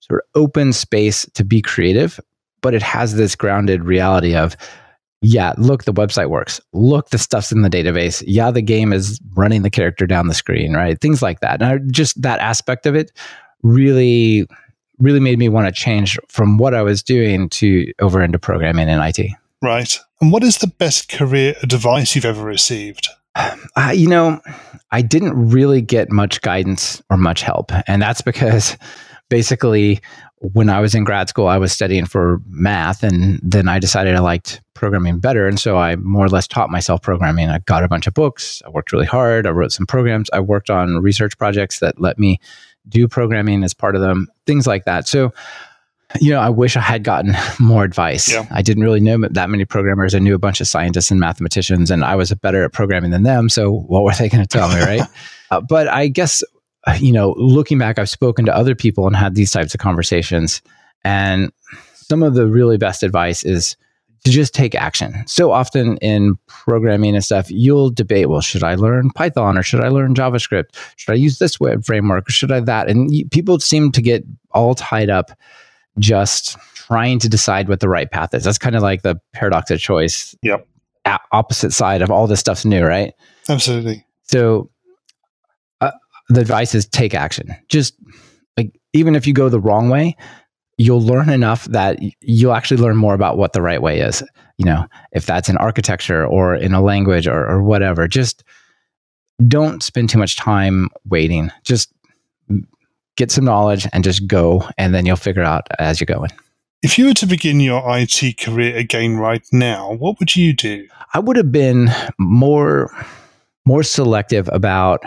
sort 0.00 0.22
of 0.22 0.40
open 0.40 0.72
space 0.72 1.26
to 1.34 1.44
be 1.44 1.60
creative, 1.60 2.18
but 2.60 2.74
it 2.74 2.82
has 2.82 3.14
this 3.14 3.36
grounded 3.36 3.84
reality 3.84 4.34
of 4.34 4.56
yeah, 5.24 5.52
look, 5.56 5.84
the 5.84 5.92
website 5.92 6.30
works. 6.30 6.60
Look, 6.72 7.10
the 7.10 7.18
stuff's 7.18 7.52
in 7.52 7.62
the 7.62 7.70
database. 7.70 8.24
Yeah, 8.26 8.50
the 8.50 8.60
game 8.60 8.92
is 8.92 9.20
running 9.34 9.62
the 9.62 9.70
character 9.70 10.04
down 10.04 10.26
the 10.26 10.34
screen, 10.34 10.72
right? 10.72 11.00
Things 11.00 11.22
like 11.22 11.38
that. 11.40 11.62
And 11.62 11.64
I, 11.64 11.78
just 11.92 12.20
that 12.22 12.40
aspect 12.40 12.86
of 12.86 12.96
it 12.96 13.12
really 13.62 14.46
really 14.98 15.20
made 15.20 15.38
me 15.38 15.48
want 15.48 15.66
to 15.66 15.72
change 15.72 16.18
from 16.28 16.58
what 16.58 16.74
I 16.74 16.82
was 16.82 17.02
doing 17.02 17.48
to 17.50 17.92
over 18.00 18.22
into 18.22 18.38
programming 18.38 18.88
and 18.88 19.02
IT. 19.02 19.32
Right. 19.60 19.98
And 20.20 20.32
what 20.32 20.42
is 20.42 20.58
the 20.58 20.66
best 20.66 21.08
career 21.08 21.54
advice 21.62 22.14
you've 22.14 22.24
ever 22.24 22.44
received? 22.44 23.08
Uh, 23.74 23.90
you 23.94 24.06
know, 24.06 24.38
I 24.90 25.00
didn't 25.00 25.32
really 25.48 25.80
get 25.80 26.12
much 26.12 26.42
guidance 26.42 27.00
or 27.08 27.16
much 27.16 27.40
help. 27.40 27.72
And 27.86 28.02
that's 28.02 28.20
because 28.20 28.76
basically 29.30 30.02
when 30.40 30.68
I 30.68 30.80
was 30.80 30.94
in 30.94 31.04
grad 31.04 31.30
school, 31.30 31.46
I 31.46 31.56
was 31.56 31.72
studying 31.72 32.04
for 32.04 32.42
math. 32.46 33.02
And 33.02 33.40
then 33.42 33.68
I 33.68 33.78
decided 33.78 34.14
I 34.14 34.20
liked 34.20 34.60
programming 34.74 35.20
better. 35.20 35.48
And 35.48 35.58
so 35.58 35.78
I 35.78 35.96
more 35.96 36.26
or 36.26 36.28
less 36.28 36.46
taught 36.46 36.68
myself 36.68 37.00
programming. 37.00 37.48
I 37.48 37.60
got 37.60 37.84
a 37.84 37.88
bunch 37.88 38.06
of 38.06 38.12
books. 38.12 38.60
I 38.66 38.68
worked 38.68 38.92
really 38.92 39.06
hard. 39.06 39.46
I 39.46 39.50
wrote 39.50 39.72
some 39.72 39.86
programs. 39.86 40.28
I 40.34 40.40
worked 40.40 40.68
on 40.68 40.98
research 40.98 41.38
projects 41.38 41.78
that 41.78 41.98
let 41.98 42.18
me 42.18 42.38
do 42.88 43.08
programming 43.08 43.64
as 43.64 43.74
part 43.74 43.94
of 43.94 44.00
them, 44.00 44.28
things 44.46 44.66
like 44.66 44.84
that. 44.84 45.06
So, 45.06 45.32
you 46.20 46.30
know, 46.30 46.40
I 46.40 46.50
wish 46.50 46.76
I 46.76 46.80
had 46.80 47.04
gotten 47.04 47.34
more 47.60 47.84
advice. 47.84 48.30
Yeah. 48.30 48.46
I 48.50 48.62
didn't 48.62 48.82
really 48.82 49.00
know 49.00 49.18
that 49.30 49.50
many 49.50 49.64
programmers. 49.64 50.14
I 50.14 50.18
knew 50.18 50.34
a 50.34 50.38
bunch 50.38 50.60
of 50.60 50.68
scientists 50.68 51.10
and 51.10 51.20
mathematicians, 51.20 51.90
and 51.90 52.04
I 52.04 52.16
was 52.16 52.32
better 52.34 52.64
at 52.64 52.72
programming 52.72 53.10
than 53.10 53.22
them. 53.22 53.48
So, 53.48 53.72
what 53.72 54.04
were 54.04 54.12
they 54.12 54.28
going 54.28 54.44
to 54.44 54.48
tell 54.48 54.68
me, 54.68 54.80
right? 54.80 55.02
uh, 55.50 55.60
but 55.60 55.88
I 55.88 56.08
guess, 56.08 56.42
you 56.98 57.12
know, 57.12 57.34
looking 57.36 57.78
back, 57.78 57.98
I've 57.98 58.10
spoken 58.10 58.44
to 58.46 58.56
other 58.56 58.74
people 58.74 59.06
and 59.06 59.16
had 59.16 59.34
these 59.34 59.52
types 59.52 59.74
of 59.74 59.80
conversations. 59.80 60.62
And 61.04 61.52
some 61.94 62.22
of 62.22 62.34
the 62.34 62.46
really 62.46 62.76
best 62.76 63.02
advice 63.02 63.44
is 63.44 63.76
to 64.24 64.30
just 64.30 64.54
take 64.54 64.74
action. 64.74 65.24
So 65.26 65.50
often 65.50 65.96
in 65.98 66.36
programming 66.46 67.14
and 67.14 67.24
stuff, 67.24 67.50
you'll 67.50 67.90
debate, 67.90 68.28
well, 68.28 68.40
should 68.40 68.62
I 68.62 68.76
learn 68.76 69.10
Python 69.10 69.58
or 69.58 69.62
should 69.62 69.80
I 69.80 69.88
learn 69.88 70.14
JavaScript? 70.14 70.76
Should 70.96 71.12
I 71.12 71.16
use 71.16 71.38
this 71.38 71.58
web 71.58 71.84
framework 71.84 72.28
or 72.28 72.32
should 72.32 72.52
I 72.52 72.60
that? 72.60 72.88
And 72.88 73.10
people 73.30 73.58
seem 73.58 73.90
to 73.92 74.02
get 74.02 74.24
all 74.52 74.74
tied 74.74 75.10
up 75.10 75.32
just 75.98 76.56
trying 76.74 77.18
to 77.18 77.28
decide 77.28 77.68
what 77.68 77.80
the 77.80 77.88
right 77.88 78.10
path 78.10 78.32
is. 78.34 78.44
That's 78.44 78.58
kind 78.58 78.76
of 78.76 78.82
like 78.82 79.02
the 79.02 79.20
paradox 79.32 79.70
of 79.70 79.80
choice. 79.80 80.36
Yep. 80.42 80.66
opposite 81.32 81.72
side 81.72 82.02
of 82.02 82.10
all 82.10 82.26
this 82.26 82.40
stuff's 82.40 82.64
new, 82.64 82.84
right? 82.84 83.12
Absolutely. 83.48 84.06
So 84.22 84.70
uh, 85.80 85.90
the 86.28 86.40
advice 86.40 86.74
is 86.74 86.86
take 86.86 87.14
action. 87.14 87.54
Just 87.68 87.94
like 88.56 88.78
even 88.92 89.16
if 89.16 89.26
you 89.26 89.34
go 89.34 89.48
the 89.48 89.60
wrong 89.60 89.88
way, 89.88 90.16
you'll 90.78 91.02
learn 91.02 91.28
enough 91.30 91.64
that 91.66 91.98
you'll 92.20 92.54
actually 92.54 92.80
learn 92.82 92.96
more 92.96 93.14
about 93.14 93.36
what 93.36 93.52
the 93.52 93.62
right 93.62 93.82
way 93.82 94.00
is. 94.00 94.22
You 94.58 94.64
know, 94.64 94.86
if 95.12 95.26
that's 95.26 95.48
in 95.48 95.56
architecture 95.58 96.26
or 96.26 96.54
in 96.54 96.74
a 96.74 96.82
language 96.82 97.26
or, 97.26 97.48
or 97.48 97.62
whatever, 97.62 98.08
just 98.08 98.44
don't 99.48 99.82
spend 99.82 100.10
too 100.10 100.18
much 100.18 100.36
time 100.36 100.88
waiting. 101.08 101.50
Just 101.64 101.92
get 103.16 103.30
some 103.30 103.44
knowledge 103.44 103.86
and 103.92 104.04
just 104.04 104.26
go, 104.26 104.66
and 104.78 104.94
then 104.94 105.06
you'll 105.06 105.16
figure 105.16 105.42
out 105.42 105.66
as 105.78 106.00
you're 106.00 106.06
going. 106.06 106.30
If 106.82 106.98
you 106.98 107.06
were 107.06 107.14
to 107.14 107.26
begin 107.26 107.60
your 107.60 107.82
IT 107.86 108.38
career 108.38 108.76
again 108.76 109.16
right 109.16 109.46
now, 109.52 109.92
what 109.94 110.18
would 110.18 110.34
you 110.34 110.52
do? 110.52 110.88
I 111.14 111.20
would 111.20 111.36
have 111.36 111.52
been 111.52 111.90
more 112.18 112.90
more 113.64 113.84
selective 113.84 114.48
about 114.52 115.04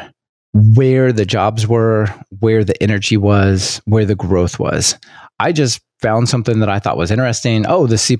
where 0.55 1.11
the 1.11 1.25
jobs 1.25 1.67
were, 1.67 2.07
where 2.39 2.63
the 2.63 2.81
energy 2.81 3.17
was, 3.17 3.81
where 3.85 4.05
the 4.05 4.15
growth 4.15 4.57
was. 4.57 4.97
I 5.37 5.51
just 5.51 5.81
found 6.01 6.29
something 6.29 6.59
that 6.59 6.69
I 6.69 6.79
thought 6.79 6.97
was 6.97 7.11
interesting. 7.11 7.65
Oh, 7.67 7.87
the 7.87 7.97
C 7.97 8.17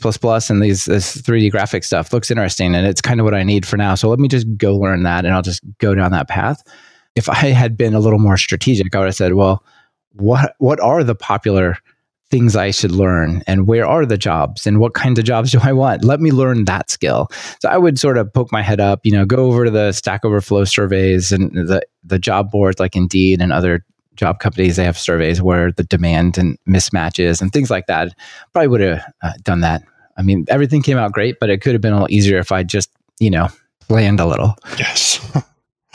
and 0.50 0.62
these 0.62 0.84
this 0.84 1.22
3D 1.22 1.50
graphic 1.50 1.86
stuff 1.86 2.12
looks 2.12 2.30
interesting 2.30 2.76
and 2.76 2.86
it's 2.86 3.00
kind 3.00 3.22
of 3.22 3.24
what 3.24 3.34
I 3.34 3.44
need 3.44 3.66
for 3.66 3.78
now. 3.78 3.96
So 3.96 4.10
let 4.10 4.20
me 4.20 4.28
just 4.28 4.48
go 4.58 4.76
learn 4.76 5.04
that 5.04 5.24
and 5.24 5.34
I'll 5.34 5.42
just 5.42 5.64
go 5.78 5.96
down 5.96 6.12
that 6.12 6.28
path. 6.28 6.62
If 7.16 7.30
I 7.30 7.36
had 7.36 7.78
been 7.78 7.94
a 7.94 8.00
little 8.02 8.20
more 8.20 8.36
strategic, 8.36 8.94
I 8.94 9.00
would 9.00 9.06
have 9.06 9.16
said, 9.16 9.36
well, 9.36 9.64
what 10.12 10.56
what 10.58 10.82
are 10.82 11.06
the 11.06 11.16
popular 11.16 11.78
things 12.32 12.56
I 12.56 12.72
should 12.72 12.92
learn 12.92 13.44
and 13.46 13.68
where 13.68 13.86
are 13.86 14.06
the 14.06 14.18
jobs 14.18 14.66
and 14.66 14.80
what 14.80 14.94
kinds 14.94 15.20
of 15.20 15.26
jobs 15.26 15.52
do 15.54 15.60
I 15.62 15.74
want? 15.74 16.04
Let 16.04 16.20
me 16.20 16.32
learn 16.32 16.66
that 16.66 16.90
skill. 16.90 17.30
So 17.62 17.70
I 17.70 17.78
would 17.78 18.00
sort 18.00 18.18
of 18.18 18.34
poke 18.34 18.52
my 18.52 18.62
head 18.62 18.80
up, 18.80 19.02
you 19.04 19.12
know, 19.12 19.26
go 19.26 19.46
over 19.48 19.66
to 19.66 19.72
the 19.72 19.92
Stack 19.92 20.26
Overflow 20.26 20.66
surveys 20.66 21.32
and 21.32 21.52
the 21.52 21.82
the 22.04 22.20
job 22.20 22.52
boards 22.52 22.80
like 22.80 22.96
Indeed 22.96 23.42
and 23.42 23.52
other 23.52 23.84
job 24.16 24.40
companies, 24.40 24.76
they 24.76 24.84
have 24.84 24.98
surveys 24.98 25.42
where 25.42 25.72
the 25.72 25.84
demand 25.84 26.38
and 26.38 26.58
mismatches 26.68 27.42
and 27.42 27.52
things 27.52 27.70
like 27.70 27.88
that. 27.88 28.14
Probably 28.54 28.68
would 28.68 28.82
have 28.82 29.14
uh, 29.22 29.34
done 29.44 29.62
that. 29.62 29.84
I 30.18 30.22
mean, 30.22 30.46
everything 30.48 30.82
came 30.82 30.98
out 30.98 31.12
great, 31.12 31.40
but 31.40 31.50
it 31.50 31.62
could 31.62 31.74
have 31.74 31.82
been 31.82 31.94
a 31.94 31.98
little 31.98 32.12
easier 32.12 32.38
if 32.38 32.52
I 32.52 32.64
just, 32.64 32.90
you 33.20 33.30
know, 33.30 33.50
planned 33.82 34.20
a 34.20 34.26
little. 34.26 34.56
Yes. 34.80 35.20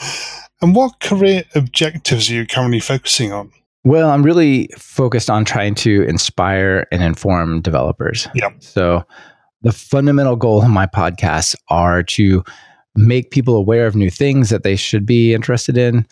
and 0.61 0.75
what 0.75 0.99
career 0.99 1.43
objectives 1.55 2.29
are 2.29 2.35
you 2.35 2.45
currently 2.45 2.79
focusing 2.79 3.33
on? 3.33 3.51
Well, 3.83 4.09
I'm 4.11 4.23
really 4.23 4.69
focused 4.77 5.29
on 5.29 5.43
trying 5.43 5.75
to 5.75 6.03
inspire 6.03 6.87
and 6.91 7.01
inform 7.01 7.61
developers. 7.61 8.27
Yep. 8.35 8.61
So 8.61 9.03
the 9.63 9.71
fundamental 9.71 10.35
goal 10.35 10.61
of 10.61 10.69
my 10.69 10.85
podcasts 10.85 11.55
are 11.69 12.03
to 12.03 12.43
make 12.95 13.31
people 13.31 13.55
aware 13.55 13.87
of 13.87 13.95
new 13.95 14.09
things 14.09 14.49
that 14.49 14.63
they 14.63 14.75
should 14.75 15.05
be 15.05 15.33
interested 15.33 15.77
in, 15.77 16.05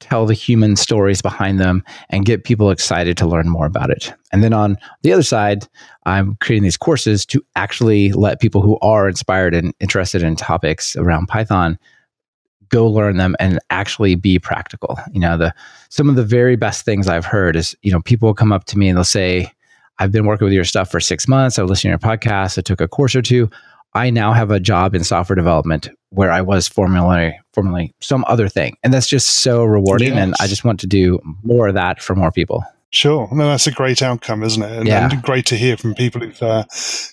tell 0.00 0.26
the 0.26 0.34
human 0.34 0.74
stories 0.74 1.22
behind 1.22 1.60
them 1.60 1.84
and 2.10 2.24
get 2.24 2.42
people 2.42 2.70
excited 2.70 3.16
to 3.16 3.26
learn 3.26 3.48
more 3.48 3.66
about 3.66 3.90
it. 3.90 4.12
And 4.32 4.42
then 4.42 4.52
on 4.52 4.76
the 5.02 5.12
other 5.12 5.22
side, 5.22 5.68
I'm 6.06 6.36
creating 6.40 6.64
these 6.64 6.76
courses 6.76 7.24
to 7.26 7.44
actually 7.54 8.10
let 8.12 8.40
people 8.40 8.62
who 8.62 8.78
are 8.80 9.08
inspired 9.08 9.54
and 9.54 9.72
interested 9.78 10.24
in 10.24 10.34
topics 10.34 10.96
around 10.96 11.28
Python 11.28 11.78
go 12.72 12.88
learn 12.88 13.18
them 13.18 13.36
and 13.38 13.60
actually 13.70 14.16
be 14.16 14.38
practical. 14.38 14.98
You 15.12 15.20
know, 15.20 15.36
the 15.36 15.54
some 15.90 16.08
of 16.08 16.16
the 16.16 16.24
very 16.24 16.56
best 16.56 16.84
things 16.84 17.06
I've 17.06 17.26
heard 17.26 17.54
is, 17.54 17.76
you 17.82 17.92
know, 17.92 18.00
people 18.00 18.26
will 18.28 18.34
come 18.34 18.50
up 18.50 18.64
to 18.64 18.78
me 18.78 18.88
and 18.88 18.96
they'll 18.96 19.04
say, 19.04 19.52
I've 19.98 20.10
been 20.10 20.26
working 20.26 20.46
with 20.46 20.54
your 20.54 20.64
stuff 20.64 20.90
for 20.90 20.98
six 20.98 21.28
months. 21.28 21.58
I've 21.58 21.66
listened 21.66 22.00
to 22.00 22.06
your 22.06 22.16
podcast. 22.16 22.58
I 22.58 22.62
took 22.62 22.80
a 22.80 22.88
course 22.88 23.14
or 23.14 23.22
two. 23.22 23.48
I 23.94 24.08
now 24.08 24.32
have 24.32 24.50
a 24.50 24.58
job 24.58 24.94
in 24.94 25.04
software 25.04 25.36
development 25.36 25.90
where 26.08 26.32
I 26.32 26.40
was 26.40 26.66
formerly 26.66 27.38
formerly 27.52 27.94
some 28.00 28.24
other 28.26 28.48
thing. 28.48 28.76
And 28.82 28.92
that's 28.92 29.06
just 29.06 29.28
so 29.28 29.64
rewarding. 29.64 30.14
Yes. 30.14 30.18
And 30.18 30.34
I 30.40 30.46
just 30.46 30.64
want 30.64 30.80
to 30.80 30.86
do 30.86 31.20
more 31.42 31.68
of 31.68 31.74
that 31.74 32.02
for 32.02 32.16
more 32.16 32.32
people. 32.32 32.64
Sure, 32.94 33.26
no, 33.32 33.48
that's 33.48 33.66
a 33.66 33.72
great 33.72 34.02
outcome, 34.02 34.42
isn't 34.42 34.62
it? 34.62 34.70
And, 34.70 34.86
yeah. 34.86 35.08
and 35.10 35.22
great 35.22 35.46
to 35.46 35.56
hear 35.56 35.78
from 35.78 35.94
people 35.94 36.20
who've 36.20 36.42
uh, 36.42 36.64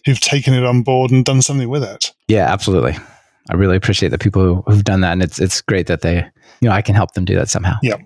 who've 0.06 0.20
taken 0.20 0.54
it 0.54 0.66
on 0.66 0.84
board 0.84 1.10
and 1.12 1.24
done 1.24 1.42
something 1.42 1.70
with 1.70 1.84
it. 1.84 2.12
Yeah, 2.28 2.52
absolutely. 2.52 2.98
I 3.50 3.56
really 3.56 3.76
appreciate 3.76 4.10
the 4.10 4.18
people 4.18 4.42
who, 4.42 4.64
who've 4.68 4.84
done 4.84 5.02
that, 5.02 5.14
and 5.14 5.24
it's 5.24 5.40
it's 5.40 5.62
great 5.62 5.88
that 5.88 6.02
they, 6.02 6.18
you 6.62 6.70
know, 6.70 6.72
I 6.72 6.82
can 6.82 6.96
help 6.96 7.14
them 7.14 7.26
do 7.26 7.36
that 7.36 7.50
somehow. 7.50 7.76
Yeah. 7.82 7.98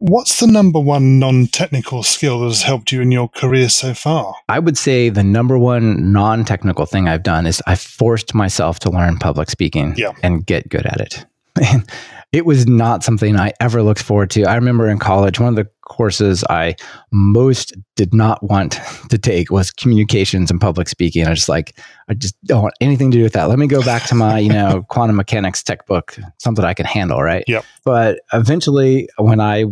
What's 0.00 0.38
the 0.38 0.46
number 0.46 0.78
one 0.78 1.18
non 1.18 1.48
technical 1.48 2.02
skill 2.02 2.40
that 2.40 2.46
has 2.46 2.62
helped 2.62 2.92
you 2.92 3.00
in 3.02 3.10
your 3.10 3.28
career 3.28 3.68
so 3.68 3.94
far? 3.94 4.34
I 4.48 4.60
would 4.60 4.78
say 4.78 5.08
the 5.08 5.24
number 5.24 5.58
one 5.58 6.12
non 6.12 6.44
technical 6.44 6.86
thing 6.86 7.08
I've 7.08 7.24
done 7.24 7.46
is 7.46 7.62
I 7.66 7.74
forced 7.74 8.34
myself 8.34 8.78
to 8.80 8.90
learn 8.90 9.18
public 9.18 9.50
speaking 9.50 9.94
yeah. 9.96 10.12
and 10.22 10.46
get 10.46 10.68
good 10.68 10.86
at 10.86 11.00
it. 11.00 11.26
it 12.32 12.44
was 12.44 12.66
not 12.66 13.02
something 13.02 13.36
I 13.36 13.52
ever 13.58 13.82
looked 13.82 14.02
forward 14.02 14.30
to. 14.30 14.44
I 14.44 14.54
remember 14.54 14.88
in 14.88 14.98
college, 14.98 15.40
one 15.40 15.48
of 15.48 15.56
the 15.56 15.70
courses 15.82 16.44
I 16.50 16.76
most 17.10 17.74
did 17.96 18.12
not 18.12 18.42
want 18.42 18.78
to 19.08 19.16
take 19.16 19.50
was 19.50 19.70
communications 19.70 20.50
and 20.50 20.60
public 20.60 20.88
speaking. 20.88 21.26
I 21.26 21.32
just 21.32 21.48
like, 21.48 21.78
I 22.08 22.14
just 22.14 22.36
don't 22.44 22.62
want 22.62 22.74
anything 22.80 23.10
to 23.12 23.16
do 23.16 23.22
with 23.22 23.32
that. 23.32 23.44
Let 23.44 23.58
me 23.58 23.66
go 23.66 23.82
back 23.82 24.04
to 24.08 24.14
my, 24.14 24.38
you 24.38 24.50
know, 24.50 24.84
quantum 24.88 25.16
mechanics 25.16 25.62
textbook, 25.62 26.18
something 26.38 26.64
I 26.64 26.74
can 26.74 26.86
handle, 26.86 27.22
right? 27.22 27.44
Yep. 27.48 27.64
But 27.84 28.20
eventually, 28.32 29.08
when 29.16 29.40
I 29.40 29.64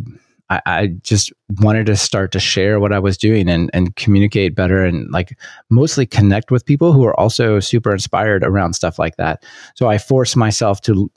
I, 0.49 0.61
I, 0.65 0.87
just 1.03 1.33
wanted 1.61 1.87
to 1.87 1.97
start 1.97 2.31
to 2.31 2.39
share 2.39 2.79
what 2.79 2.93
I 2.93 3.01
was 3.01 3.19
doing 3.19 3.49
and, 3.49 3.69
and 3.73 3.97
communicate 3.97 4.55
better 4.55 4.85
and 4.85 5.11
like 5.11 5.37
mostly 5.71 6.07
connect 6.07 6.53
with 6.53 6.65
people 6.65 6.93
who 6.93 7.05
are 7.05 7.19
also 7.19 7.59
super 7.59 7.91
inspired 7.93 8.45
around 8.45 8.75
stuff 8.75 8.97
like 8.97 9.17
that. 9.17 9.43
So 9.75 9.89
I 9.89 9.99
forced 9.99 10.37
myself 10.37 10.81
to 10.83 11.11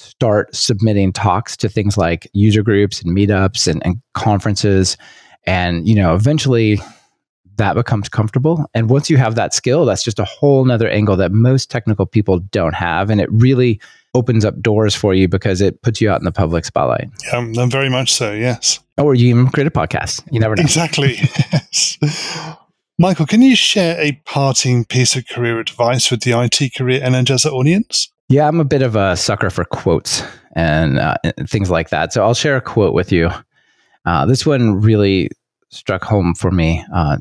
start 0.00 0.54
submitting 0.54 1.12
talks 1.12 1.56
to 1.58 1.68
things 1.68 1.96
like 1.96 2.28
user 2.32 2.62
groups 2.62 3.02
and 3.02 3.16
meetups 3.16 3.68
and, 3.68 3.84
and 3.84 4.00
conferences. 4.14 4.96
And, 5.46 5.86
you 5.86 5.94
know, 5.94 6.14
eventually 6.14 6.80
that 7.56 7.74
becomes 7.74 8.08
comfortable. 8.08 8.64
And 8.74 8.88
once 8.88 9.10
you 9.10 9.18
have 9.18 9.34
that 9.34 9.52
skill, 9.52 9.84
that's 9.84 10.02
just 10.02 10.18
a 10.18 10.24
whole 10.24 10.64
nother 10.64 10.88
angle 10.88 11.16
that 11.16 11.32
most 11.32 11.70
technical 11.70 12.06
people 12.06 12.38
don't 12.38 12.74
have. 12.74 13.10
And 13.10 13.20
it 13.20 13.30
really 13.30 13.80
opens 14.14 14.44
up 14.44 14.60
doors 14.60 14.94
for 14.94 15.14
you 15.14 15.28
because 15.28 15.60
it 15.60 15.82
puts 15.82 16.00
you 16.00 16.10
out 16.10 16.20
in 16.20 16.24
the 16.24 16.32
public 16.32 16.64
spotlight. 16.64 17.08
Yeah, 17.26 17.38
um, 17.38 17.70
very 17.70 17.88
much 17.88 18.12
so, 18.12 18.32
yes. 18.32 18.80
Or 18.98 19.14
you 19.14 19.28
even 19.28 19.48
create 19.48 19.66
a 19.66 19.70
podcast. 19.70 20.26
You 20.32 20.40
never 20.40 20.56
know. 20.56 20.62
Exactly. 20.62 21.14
yes. 21.52 21.98
Michael, 22.98 23.26
can 23.26 23.40
you 23.40 23.56
share 23.56 23.98
a 23.98 24.12
parting 24.26 24.84
piece 24.84 25.16
of 25.16 25.26
career 25.26 25.58
advice 25.58 26.10
with 26.10 26.22
the 26.22 26.32
IT 26.32 26.74
Career 26.74 27.00
Energizer 27.00 27.50
audience? 27.50 28.10
Yeah, 28.30 28.46
I'm 28.46 28.60
a 28.60 28.64
bit 28.64 28.82
of 28.82 28.94
a 28.94 29.16
sucker 29.16 29.50
for 29.50 29.64
quotes 29.64 30.22
and, 30.54 31.00
uh, 31.00 31.16
things 31.48 31.68
like 31.68 31.90
that. 31.90 32.12
So 32.12 32.22
I'll 32.22 32.32
share 32.32 32.56
a 32.56 32.60
quote 32.60 32.94
with 32.94 33.10
you. 33.10 33.28
Uh, 34.06 34.24
this 34.24 34.46
one 34.46 34.80
really 34.80 35.30
struck 35.70 36.04
home 36.04 36.36
for 36.36 36.52
me. 36.52 36.84
Uh, 36.94 37.16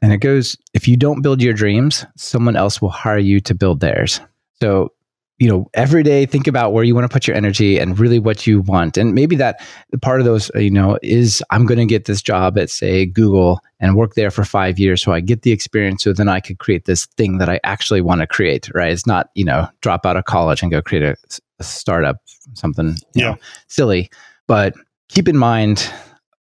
and 0.00 0.12
it 0.12 0.18
goes 0.18 0.56
If 0.72 0.86
you 0.86 0.96
don't 0.96 1.22
build 1.22 1.42
your 1.42 1.54
dreams, 1.54 2.06
someone 2.16 2.54
else 2.54 2.80
will 2.80 2.90
hire 2.90 3.18
you 3.18 3.40
to 3.40 3.52
build 3.52 3.80
theirs. 3.80 4.20
So 4.62 4.92
you 5.44 5.50
know 5.50 5.70
every 5.74 6.02
day 6.02 6.24
think 6.26 6.46
about 6.46 6.72
where 6.72 6.84
you 6.84 6.94
want 6.94 7.04
to 7.04 7.12
put 7.12 7.26
your 7.26 7.36
energy 7.36 7.78
and 7.78 7.98
really 7.98 8.18
what 8.18 8.46
you 8.46 8.62
want. 8.62 8.96
And 8.96 9.14
maybe 9.14 9.36
that 9.36 9.60
part 10.00 10.20
of 10.20 10.24
those 10.24 10.50
you 10.54 10.70
know 10.70 10.98
is 11.02 11.42
i'm 11.50 11.66
going 11.66 11.78
to 11.78 11.86
get 11.86 12.06
this 12.06 12.20
job 12.20 12.58
at 12.58 12.70
say 12.70 13.06
google 13.06 13.60
and 13.80 13.96
work 13.96 14.14
there 14.14 14.30
for 14.30 14.44
five 14.44 14.78
years 14.78 15.02
so 15.02 15.12
i 15.12 15.20
get 15.20 15.42
the 15.42 15.52
experience 15.52 16.02
so 16.02 16.12
then 16.12 16.28
i 16.28 16.40
could 16.40 16.58
create 16.58 16.84
this 16.84 17.06
thing 17.16 17.38
that 17.38 17.48
i 17.48 17.60
actually 17.64 18.00
want 18.00 18.20
to 18.20 18.26
create 18.26 18.64
right? 18.74 18.92
It's 18.92 19.06
not 19.06 19.30
you 19.34 19.44
know 19.44 19.68
drop 19.80 20.06
out 20.06 20.16
of 20.16 20.24
college 20.24 20.62
and 20.62 20.70
go 20.70 20.80
create 20.82 21.02
a, 21.02 21.16
a 21.58 21.64
startup 21.64 22.16
something 22.54 22.96
yeah. 23.14 23.30
Know, 23.30 23.36
silly. 23.68 24.10
But 24.46 24.74
keep 25.08 25.28
in 25.28 25.36
mind 25.36 25.90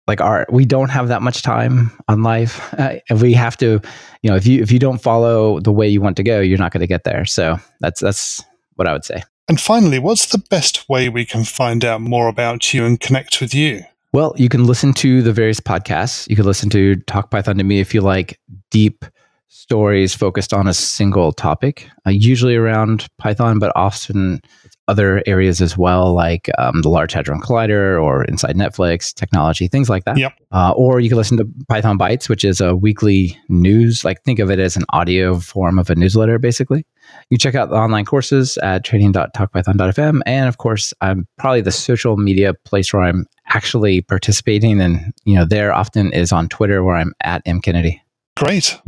like 0.07 0.21
our 0.21 0.47
we 0.51 0.65
don't 0.65 0.91
have 0.91 1.09
that 1.09 1.23
much 1.23 1.43
time 1.43 1.93
on 2.09 2.23
life 2.23 2.73
uh, 2.75 2.97
and 3.09 3.21
we 3.21 3.33
have 3.35 3.57
to 3.59 3.81
you 4.23 4.31
know 4.31 4.37
if 4.37 4.47
you 4.47 4.61
if 4.62 4.73
you 4.73 4.79
don't 4.79 5.01
follow 5.01 5.61
the 5.61 5.73
way 5.73 5.88
you 5.88 6.01
want 6.01 6.17
to 6.17 6.23
go 6.23 6.41
you're 6.41 6.59
not 6.59 6.73
going 6.73 6.81
to 6.81 6.87
get 6.87 7.05
there. 7.05 7.25
So 7.25 7.59
that's 7.81 8.01
that's 8.01 8.45
what 8.77 8.89
I 8.89 8.93
would 8.93 9.05
say. 9.05 9.23
And 9.49 9.61
finally, 9.61 9.99
what's 9.99 10.27
the 10.27 10.39
best 10.39 10.89
way 10.89 11.09
we 11.09 11.25
can 11.25 11.45
find 11.45 11.85
out 11.85 12.01
more 12.01 12.29
about 12.29 12.73
you 12.73 12.85
and 12.85 12.99
connect 12.99 13.41
with 13.41 13.55
you? 13.55 13.83
Well, 14.13 14.35
you 14.37 14.49
can 14.49 14.65
listen 14.65 14.93
to 14.95 15.23
the 15.23 15.33
various 15.33 15.61
podcasts. 15.61 16.29
You 16.29 16.37
can 16.37 16.45
listen 16.45 16.69
to 16.71 16.97
Talk 16.97 17.31
Python 17.31 17.57
to 17.59 17.65
Me 17.65 17.81
if 17.81 17.95
you 17.95 18.03
like 18.03 18.39
deep 18.71 19.05
stories 19.53 20.15
focused 20.15 20.55
on 20.55 20.67
a 20.67 20.73
single 20.73 21.31
topic, 21.31 21.87
uh, 22.07 22.11
usually 22.11 22.57
around 22.57 23.07
Python, 23.19 23.59
but 23.59 23.71
often 23.77 24.41
other 24.88 25.23
areas 25.27 25.61
as 25.61 25.77
well, 25.77 26.15
like 26.15 26.51
um, 26.59 26.81
the 26.81 26.88
Large 26.88 27.12
Hadron 27.12 27.41
Collider 27.41 28.03
or 28.03 28.25
Inside 28.25 28.57
Netflix, 28.57 29.12
technology, 29.15 29.69
things 29.69 29.91
like 29.91 30.05
that. 30.05 30.17
Yep. 30.17 30.33
Uh, 30.51 30.73
or 30.75 31.01
you 31.01 31.09
can 31.09 31.19
listen 31.19 31.37
to 31.37 31.47
Python 31.69 31.99
Bytes, 31.99 32.31
which 32.31 32.45
is 32.45 32.61
a 32.62 32.75
weekly 32.75 33.38
news, 33.51 34.05
like 34.05 34.23
think 34.25 34.38
of 34.38 34.51
it 34.51 34.59
as 34.59 34.77
an 34.77 34.85
audio 34.88 35.38
form 35.38 35.79
of 35.79 35.91
a 35.91 35.95
newsletter, 35.95 36.38
basically. 36.38 36.87
You 37.29 37.37
check 37.37 37.55
out 37.55 37.69
the 37.69 37.77
online 37.77 38.07
courses 38.07 38.57
at 38.59 38.85
training.talkpython.fm. 38.85 40.21
And 40.25 40.49
of 40.49 40.57
course, 40.59 40.95
I'm 41.03 41.29
probably 41.38 41.61
the 41.61 41.71
social 41.71 42.17
media 42.17 42.55
place 42.55 42.93
where 42.93 43.03
I'm 43.03 43.27
actually 43.49 44.01
participating. 44.01 44.81
And, 44.81 45.12
you 45.25 45.37
know, 45.37 45.45
there 45.45 45.75
often 45.75 46.12
is 46.12 46.33
on 46.33 46.49
Twitter 46.49 46.83
where 46.83 46.97
I'm 46.97 47.12
at 47.23 47.45
mkennedy. 47.45 48.01
Great. 48.37 48.81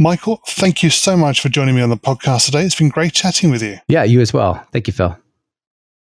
Michael, 0.00 0.40
thank 0.46 0.84
you 0.84 0.90
so 0.90 1.16
much 1.16 1.40
for 1.40 1.48
joining 1.48 1.74
me 1.74 1.82
on 1.82 1.90
the 1.90 1.96
podcast 1.96 2.46
today. 2.46 2.64
It's 2.64 2.78
been 2.78 2.88
great 2.88 3.12
chatting 3.12 3.50
with 3.50 3.62
you. 3.62 3.78
Yeah, 3.88 4.04
you 4.04 4.20
as 4.20 4.32
well. 4.32 4.64
Thank 4.72 4.86
you, 4.86 4.92
Phil. 4.92 5.18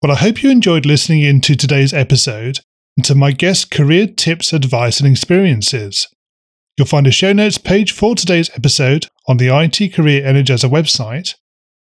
Well, 0.00 0.12
I 0.12 0.16
hope 0.16 0.42
you 0.42 0.48
enjoyed 0.50 0.86
listening 0.86 1.20
in 1.20 1.42
to 1.42 1.54
today's 1.54 1.92
episode 1.92 2.60
and 2.96 3.04
to 3.04 3.14
my 3.14 3.32
guest 3.32 3.70
career 3.70 4.06
tips, 4.06 4.54
advice, 4.54 4.98
and 4.98 5.10
experiences. 5.10 6.08
You'll 6.78 6.86
find 6.86 7.06
a 7.06 7.10
show 7.10 7.34
notes 7.34 7.58
page 7.58 7.92
for 7.92 8.14
today's 8.14 8.48
episode 8.54 9.08
on 9.28 9.36
the 9.36 9.48
IT 9.48 9.92
Career 9.92 10.22
Energizer 10.22 10.70
website, 10.70 11.34